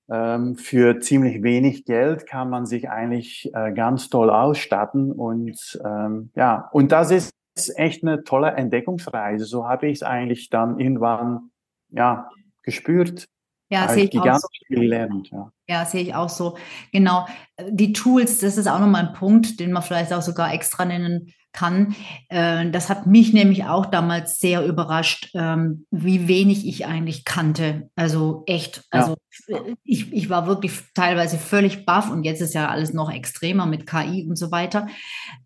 [0.10, 6.30] Ähm, für ziemlich wenig Geld kann man sich eigentlich äh, ganz toll ausstatten und ähm,
[6.36, 7.32] ja, und das ist
[7.76, 9.45] echt eine tolle Entdeckungsreise.
[9.45, 11.51] So habe ich es eigentlich dann irgendwann
[11.89, 12.30] ja
[12.64, 13.26] gespürt.
[13.70, 14.47] Ja, sehe ich auch so.
[14.70, 15.30] gelernt.
[15.32, 15.51] Ja.
[15.68, 16.58] ja, sehe ich auch so.
[16.91, 17.26] Genau.
[17.70, 21.34] Die Tools, das ist auch nochmal ein Punkt, den man vielleicht auch sogar extra nennen
[21.54, 21.95] kann.
[22.30, 27.89] Äh, das hat mich nämlich auch damals sehr überrascht, ähm, wie wenig ich eigentlich kannte.
[27.95, 29.16] Also echt, also
[29.47, 29.60] ja.
[29.84, 33.88] ich, ich war wirklich teilweise völlig baff und jetzt ist ja alles noch extremer mit
[33.88, 34.88] KI und so weiter.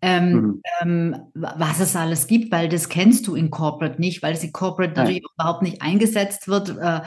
[0.02, 0.62] Ähm, mhm.
[0.80, 4.52] ähm, was es alles gibt, weil das kennst du in Corporate nicht, weil es in
[4.52, 5.02] Corporate ja.
[5.02, 6.76] natürlich überhaupt nicht eingesetzt wird.
[6.78, 7.02] Äh,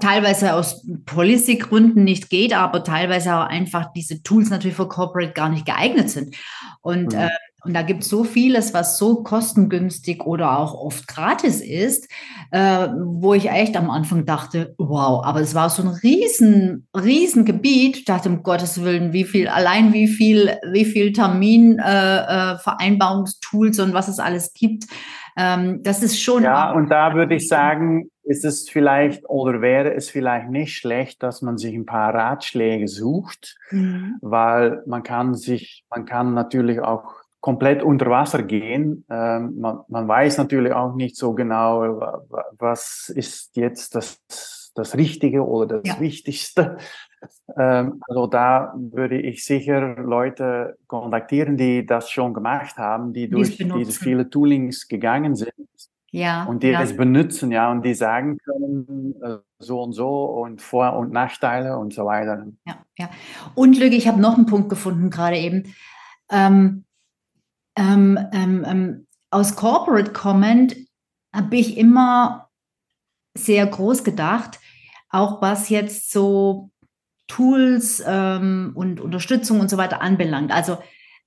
[0.00, 5.48] teilweise aus Policy-Gründen nicht geht, aber teilweise auch einfach diese Tools natürlich für Corporate gar
[5.48, 6.36] nicht geeignet sind.
[6.80, 7.28] Und mhm.
[7.64, 12.08] Und da gibt es so vieles, was so kostengünstig oder auch oft gratis ist,
[12.50, 17.44] äh, wo ich echt am Anfang dachte, wow, aber es war so ein riesen, riesen
[17.44, 17.98] Gebiet.
[17.98, 23.84] Ich dachte, um Gottes Willen, wie viel, allein wie viel, wie viel Terminvereinbarungstools äh, äh,
[23.84, 24.86] und was es alles gibt.
[25.36, 26.42] Ähm, das ist schon.
[26.42, 31.22] Ja, und da würde ich sagen, ist es vielleicht oder wäre es vielleicht nicht schlecht,
[31.22, 34.16] dass man sich ein paar Ratschläge sucht, mhm.
[34.20, 39.04] weil man kann sich, man kann natürlich auch komplett unter Wasser gehen.
[39.10, 42.00] Ähm, man, man weiß natürlich auch nicht so genau,
[42.58, 46.00] was ist jetzt das, das Richtige oder das ja.
[46.00, 46.76] Wichtigste.
[47.56, 53.56] Ähm, also da würde ich sicher Leute kontaktieren, die das schon gemacht haben, die durch
[53.56, 55.52] diese viele Toolings gegangen sind.
[56.12, 56.82] Ja, und die ja.
[56.82, 61.78] es benutzen, ja, und die sagen können, äh, so und so und Vor- und Nachteile
[61.78, 62.46] und so weiter.
[62.66, 63.10] Ja, ja.
[63.54, 65.72] Und Lüge, ich habe noch einen Punkt gefunden, gerade eben.
[66.28, 66.84] Ähm,
[67.76, 70.76] ähm, ähm, ähm, aus Corporate kommend
[71.34, 72.48] habe ich immer
[73.34, 74.58] sehr groß gedacht,
[75.08, 76.70] auch was jetzt so
[77.28, 80.50] Tools ähm, und Unterstützung und so weiter anbelangt.
[80.50, 80.78] Also,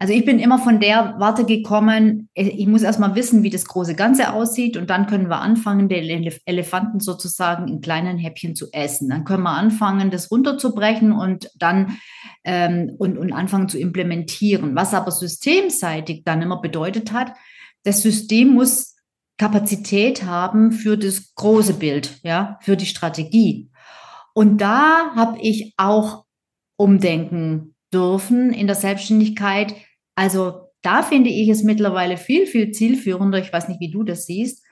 [0.04, 3.96] also ich bin immer von der Warte gekommen, ich muss erstmal wissen, wie das große
[3.96, 9.08] Ganze aussieht und dann können wir anfangen, den Elefanten sozusagen in kleinen Häppchen zu essen.
[9.08, 12.00] Dann können wir anfangen, das runterzubrechen und dann
[12.44, 14.76] ähm, und, und anfangen zu implementieren.
[14.76, 17.32] Was aber systemseitig dann immer bedeutet hat,
[17.84, 18.98] das System muss
[19.38, 23.72] Kapazität haben für das große Bild, ja, für die Strategie.
[24.34, 26.26] Und da habe ich auch
[26.76, 29.74] umdenken dürfen in der Selbstständigkeit.
[30.16, 33.40] Also da finde ich es mittlerweile viel, viel zielführender.
[33.40, 34.64] Ich weiß nicht, wie du das siehst,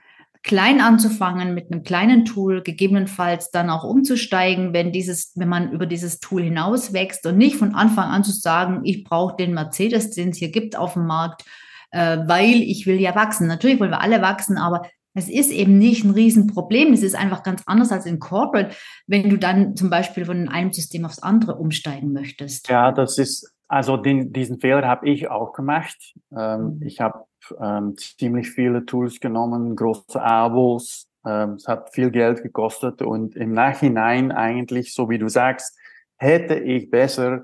[0.44, 5.86] klein anzufangen mit einem kleinen Tool, gegebenenfalls dann auch umzusteigen, wenn dieses, wenn man über
[5.86, 10.12] dieses Tool hinaus wächst und nicht von Anfang an zu sagen, ich brauche den Mercedes,
[10.12, 11.44] den es hier gibt auf dem Markt,
[11.92, 13.48] äh, weil ich will ja wachsen.
[13.48, 14.84] Natürlich wollen wir alle wachsen, aber
[15.14, 16.94] es ist eben nicht ein Riesenproblem.
[16.94, 18.74] Es ist einfach ganz anders als in Corporate,
[19.08, 22.70] wenn du dann zum Beispiel von einem System aufs andere umsteigen möchtest.
[22.70, 26.14] Ja, das ist, also den, diesen Fehler habe ich auch gemacht.
[26.38, 26.82] Ähm, mhm.
[26.84, 27.24] Ich habe
[27.58, 31.08] ähm, ziemlich viele Tools genommen, große Abos.
[31.26, 35.78] Ähm, es hat viel Geld gekostet und im Nachhinein eigentlich, so wie du sagst,
[36.18, 37.44] hätte ich besser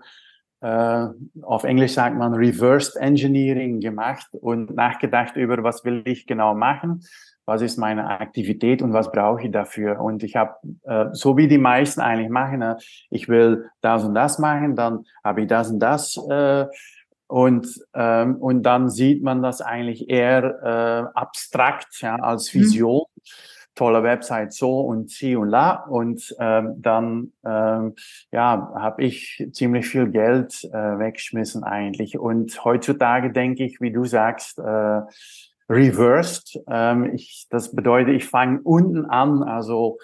[0.59, 1.07] äh,
[1.43, 7.05] auf Englisch sagt man Reversed Engineering gemacht und nachgedacht über, was will ich genau machen,
[7.47, 10.01] was ist meine Aktivität und was brauche ich dafür.
[10.01, 12.75] Und ich habe, äh, so wie die meisten eigentlich machen, äh,
[13.09, 16.65] ich will das und das machen, dann habe ich das und das äh,
[17.27, 20.43] und, ähm, und dann sieht man das eigentlich eher
[21.13, 22.59] äh, abstrakt ja, als mhm.
[22.59, 23.05] Vision.
[23.15, 23.21] Mhm.
[23.75, 25.83] Tolle Website so und sie und la.
[25.83, 27.93] Und ähm, dann ähm,
[28.31, 32.17] ja, habe ich ziemlich viel Geld äh, weggeschmissen eigentlich.
[32.17, 35.01] Und heutzutage denke ich, wie du sagst, äh,
[35.69, 36.59] reversed.
[36.69, 39.97] Ähm, ich, das bedeutet, ich fange unten an, also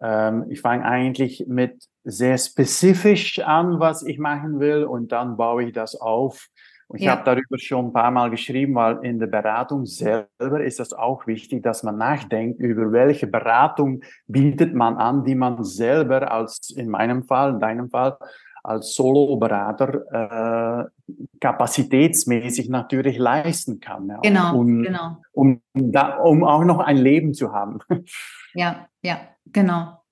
[0.00, 5.64] ähm, ich fange eigentlich mit sehr spezifisch an, was ich machen will und dann baue
[5.64, 6.48] ich das auf.
[6.86, 7.12] Und ich ja.
[7.12, 11.26] habe darüber schon ein paar Mal geschrieben, weil in der Beratung selber ist das auch
[11.26, 16.90] wichtig, dass man nachdenkt über welche Beratung bietet man an, die man selber als in
[16.90, 18.18] meinem Fall, in deinem Fall,
[18.64, 24.08] als Solo-Berater äh, kapazitätsmäßig natürlich leisten kann.
[24.08, 25.18] Ja, genau, um, genau.
[25.32, 27.78] Um, da, um auch noch ein Leben zu haben.
[28.56, 29.18] Ja, ja,
[29.52, 30.04] genau.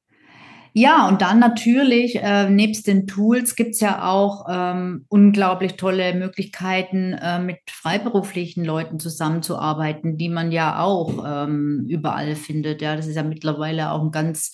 [0.75, 6.13] Ja, und dann natürlich, äh, nebst den Tools gibt es ja auch ähm, unglaublich tolle
[6.13, 12.83] Möglichkeiten, äh, mit freiberuflichen Leuten zusammenzuarbeiten, die man ja auch ähm, überall findet.
[12.83, 14.53] Ja, das ist ja mittlerweile auch ein ganz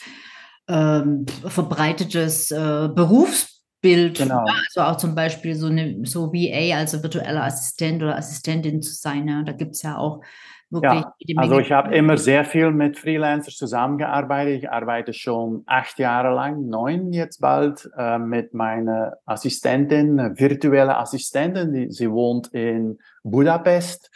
[0.68, 2.88] ähm, verbreitetes äh,
[3.80, 4.18] Berufsbild.
[4.18, 4.44] Genau.
[4.46, 8.92] Ja, also auch zum Beispiel so eine so VA, also virtueller Assistent oder Assistentin zu
[8.92, 9.28] sein.
[9.28, 10.22] Ja, da gibt es ja auch
[10.70, 14.62] wirklich ja, also ich habe immer sehr viel mit Freelancers zusammengearbeitet.
[14.62, 21.72] Ich arbeite schon acht Jahre lang, neun jetzt bald, äh, mit meiner Assistentin, virtuelle Assistentin.
[21.72, 24.10] Die, sie wohnt in Budapest.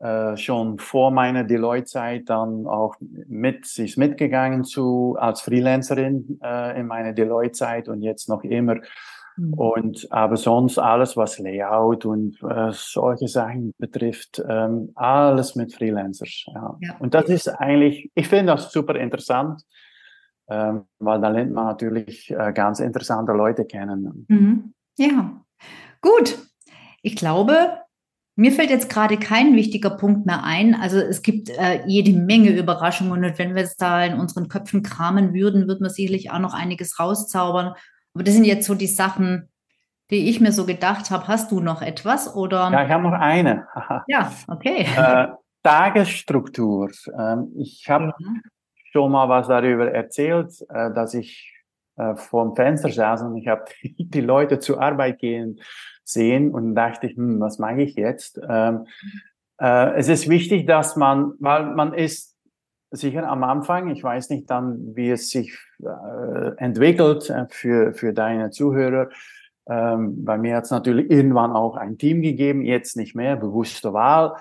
[0.00, 6.80] Äh, schon vor meiner Deloitte-Zeit dann auch mit, sie ist mitgegangen zu, als Freelancerin äh,
[6.80, 8.76] in meiner Deloitte-Zeit und jetzt noch immer
[9.40, 9.54] Mhm.
[9.54, 16.44] Und aber sonst alles, was Layout und äh, solche Sachen betrifft, ähm, alles mit Freelancers.
[16.46, 16.76] Ja.
[16.80, 16.96] ja.
[16.98, 19.62] Und das ist eigentlich, ich finde das super interessant,
[20.48, 24.26] ähm, weil da lernt man natürlich äh, ganz interessante Leute kennen.
[24.28, 24.74] Mhm.
[24.98, 25.40] Ja,
[26.02, 26.38] gut.
[27.02, 27.79] Ich glaube,
[28.40, 30.74] mir fällt jetzt gerade kein wichtiger Punkt mehr ein.
[30.74, 34.82] Also es gibt äh, jede Menge Überraschungen und wenn wir es da in unseren Köpfen
[34.82, 37.74] kramen würden, würden wir sicherlich auch noch einiges rauszaubern.
[38.14, 39.50] Aber das sind jetzt so die Sachen,
[40.08, 41.28] die ich mir so gedacht habe.
[41.28, 42.70] Hast du noch etwas oder?
[42.72, 43.66] Ja, ich habe noch eine.
[44.06, 44.86] ja, okay.
[44.96, 45.26] Äh,
[45.62, 46.90] Tagesstruktur.
[47.18, 48.40] Ähm, ich habe mhm.
[48.90, 51.52] schon mal was darüber erzählt, äh, dass ich
[51.96, 55.60] äh, vor Fenster saß und ich habe die Leute zur Arbeit gehen
[56.12, 58.40] sehen und dachte ich, hm, was mache ich jetzt?
[58.48, 58.86] Ähm,
[59.60, 62.36] äh, es ist wichtig, dass man, weil man ist
[62.90, 63.90] sicher am Anfang.
[63.90, 69.08] Ich weiß nicht dann, wie es sich äh, entwickelt äh, für, für deine Zuhörer.
[69.68, 73.92] Ähm, bei mir hat es natürlich irgendwann auch ein Team gegeben, jetzt nicht mehr, bewusste
[73.92, 74.34] Wahl.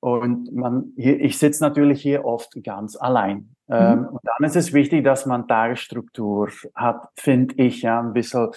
[0.00, 3.54] Und man, hier, ich sitze natürlich hier oft ganz allein.
[3.68, 4.06] Ähm, mhm.
[4.06, 8.48] und dann ist es wichtig, dass man Tagesstruktur hat, finde ich, ja, ein bisschen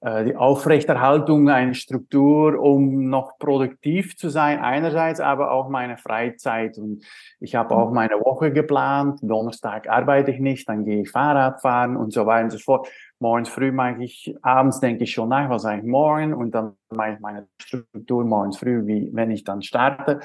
[0.00, 6.78] die Aufrechterhaltung einer Struktur, um noch produktiv zu sein, einerseits, aber auch meine Freizeit.
[6.78, 7.04] Und
[7.40, 9.18] ich habe auch meine Woche geplant.
[9.22, 12.88] Donnerstag arbeite ich nicht, dann gehe ich Fahrrad fahren und so weiter und so fort.
[13.18, 17.14] Morgens früh mache ich, abends denke ich schon nach, was eigentlich morgen und dann mache
[17.14, 20.20] ich meine Struktur morgens früh, wie wenn ich dann starte.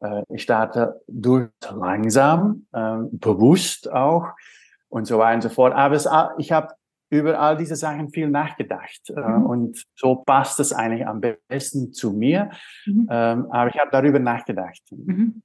[0.00, 4.28] Äh, ich starte durch langsam, äh, bewusst auch
[4.88, 5.74] und so weiter und so fort.
[5.74, 6.08] Aber es,
[6.38, 6.74] ich habe
[7.10, 9.10] über all diese Sachen viel nachgedacht.
[9.10, 9.46] Äh, mhm.
[9.46, 12.50] Und so passt es eigentlich am besten zu mir.
[12.84, 13.08] Mhm.
[13.10, 14.82] Ähm, aber ich habe darüber nachgedacht.
[14.90, 15.42] Mhm.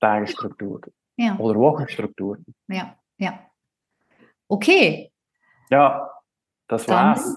[0.00, 0.80] Tagesstruktur
[1.16, 1.36] ja.
[1.38, 2.38] oder Wochenstruktur.
[2.68, 3.40] Ja, ja.
[4.46, 5.10] Okay.
[5.70, 6.10] Ja,
[6.68, 7.36] das Dann war's.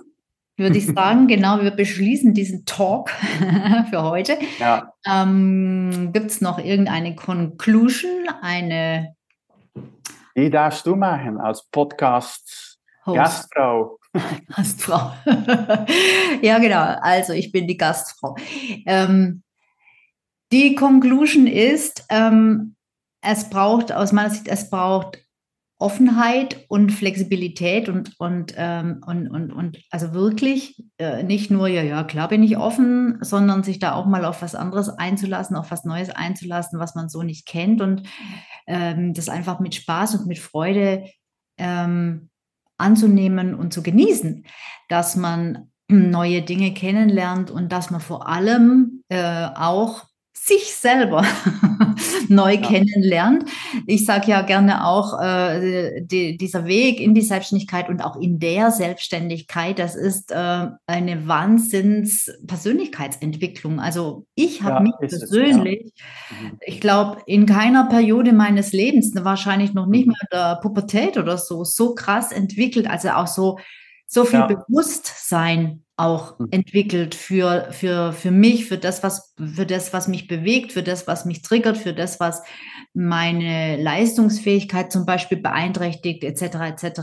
[0.58, 3.10] Würde ich sagen, genau, wir beschließen diesen Talk
[3.90, 4.38] für heute.
[4.60, 4.94] Ja.
[5.08, 9.16] Ähm, Gibt es noch irgendeine Conclusion, eine
[10.36, 12.71] die darfst du machen als Podcast
[13.06, 13.18] Host.
[13.18, 13.98] Gastfrau.
[14.56, 15.14] Gastfrau.
[16.42, 16.96] ja, genau.
[17.02, 18.36] Also ich bin die Gastfrau.
[18.86, 19.44] Ähm,
[20.52, 22.76] die Conclusion ist, ähm,
[23.22, 25.20] es braucht aus meiner Sicht, es braucht
[25.82, 31.82] Offenheit und Flexibilität und, und, ähm, und, und, und also wirklich äh, nicht nur, ja,
[31.82, 35.72] ja, klar bin ich offen, sondern sich da auch mal auf was anderes einzulassen, auf
[35.72, 38.04] was Neues einzulassen, was man so nicht kennt und
[38.68, 41.06] ähm, das einfach mit Spaß und mit Freude
[41.58, 42.30] ähm,
[42.82, 44.46] anzunehmen und zu genießen,
[44.90, 51.24] dass man neue Dinge kennenlernt und dass man vor allem äh, auch sich selber
[52.30, 52.62] neu ja.
[52.62, 53.44] kennenlernt.
[53.86, 58.40] Ich sage ja gerne auch, äh, die, dieser Weg in die Selbstständigkeit und auch in
[58.40, 63.80] der Selbstständigkeit, das ist äh, eine Wahnsinns-Persönlichkeitsentwicklung.
[63.80, 65.92] Also ich habe ja, mich persönlich, es,
[66.32, 66.38] ja.
[66.48, 66.58] Mhm.
[66.66, 70.14] ich glaube, in keiner Periode meines Lebens, wahrscheinlich noch nicht mhm.
[70.14, 73.60] mal der Pubertät oder so, so krass entwickelt, also auch so,
[74.14, 76.48] so viel Bewusstsein auch mhm.
[76.52, 81.08] entwickelt für, für, für mich, für das, was, für das, was mich bewegt, für das,
[81.08, 82.42] was mich triggert, für das, was
[82.94, 86.42] meine Leistungsfähigkeit zum Beispiel beeinträchtigt, etc.
[86.42, 87.02] etc.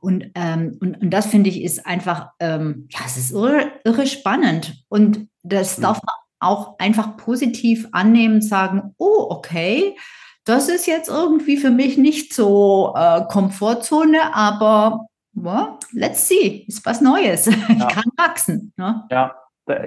[0.00, 4.06] Und, ähm, und, und das finde ich ist einfach, ähm, ja, es ist irre, irre
[4.06, 4.84] spannend.
[4.88, 5.82] Und das mhm.
[5.82, 9.98] darf man auch einfach positiv annehmen, sagen, oh, okay,
[10.44, 15.08] das ist jetzt irgendwie für mich nicht so äh, Komfortzone, aber
[15.42, 17.46] well, let's see, ist was Neues.
[17.68, 18.72] Ich kann wachsen.
[18.76, 19.04] Ne?
[19.10, 19.34] Ja,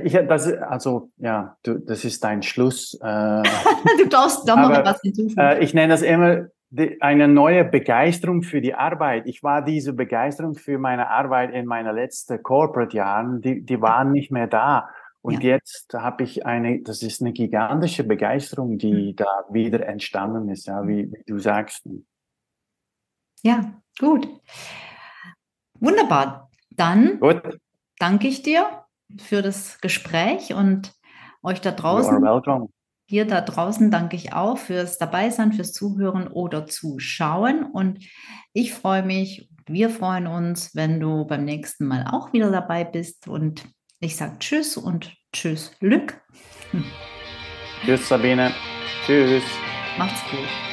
[0.04, 2.94] ich, das, also, ja, du, das ist dein Schluss.
[3.02, 3.44] Äh,
[3.98, 5.40] du darfst doch noch was hinzufügen.
[5.40, 9.26] Äh, ich nenne das immer die, eine neue Begeisterung für die Arbeit.
[9.26, 14.32] Ich war diese Begeisterung für meine Arbeit in meinen letzten Corporate-Jahren, die, die waren nicht
[14.32, 14.90] mehr da.
[15.22, 15.52] Und ja.
[15.52, 19.16] jetzt habe ich eine, das ist eine gigantische Begeisterung, die mhm.
[19.16, 21.88] da wieder entstanden ist, ja, wie, wie du sagst.
[23.44, 24.28] Ja, gut.
[25.82, 26.50] Wunderbar.
[26.70, 27.60] Dann Gut.
[28.00, 28.86] danke ich dir
[29.20, 30.94] für das Gespräch und
[31.44, 32.24] euch da draußen.
[33.08, 37.66] Hier da draußen danke ich auch fürs Dabeisein, fürs Zuhören oder Zuschauen.
[37.66, 38.00] Und
[38.54, 43.28] ich freue mich, wir freuen uns, wenn du beim nächsten Mal auch wieder dabei bist.
[43.28, 43.66] Und
[44.00, 46.22] ich sage Tschüss und Tschüss, Lück.
[47.84, 48.52] Tschüss, Sabine.
[49.06, 49.44] Tschüss.
[49.98, 50.71] Macht's gut.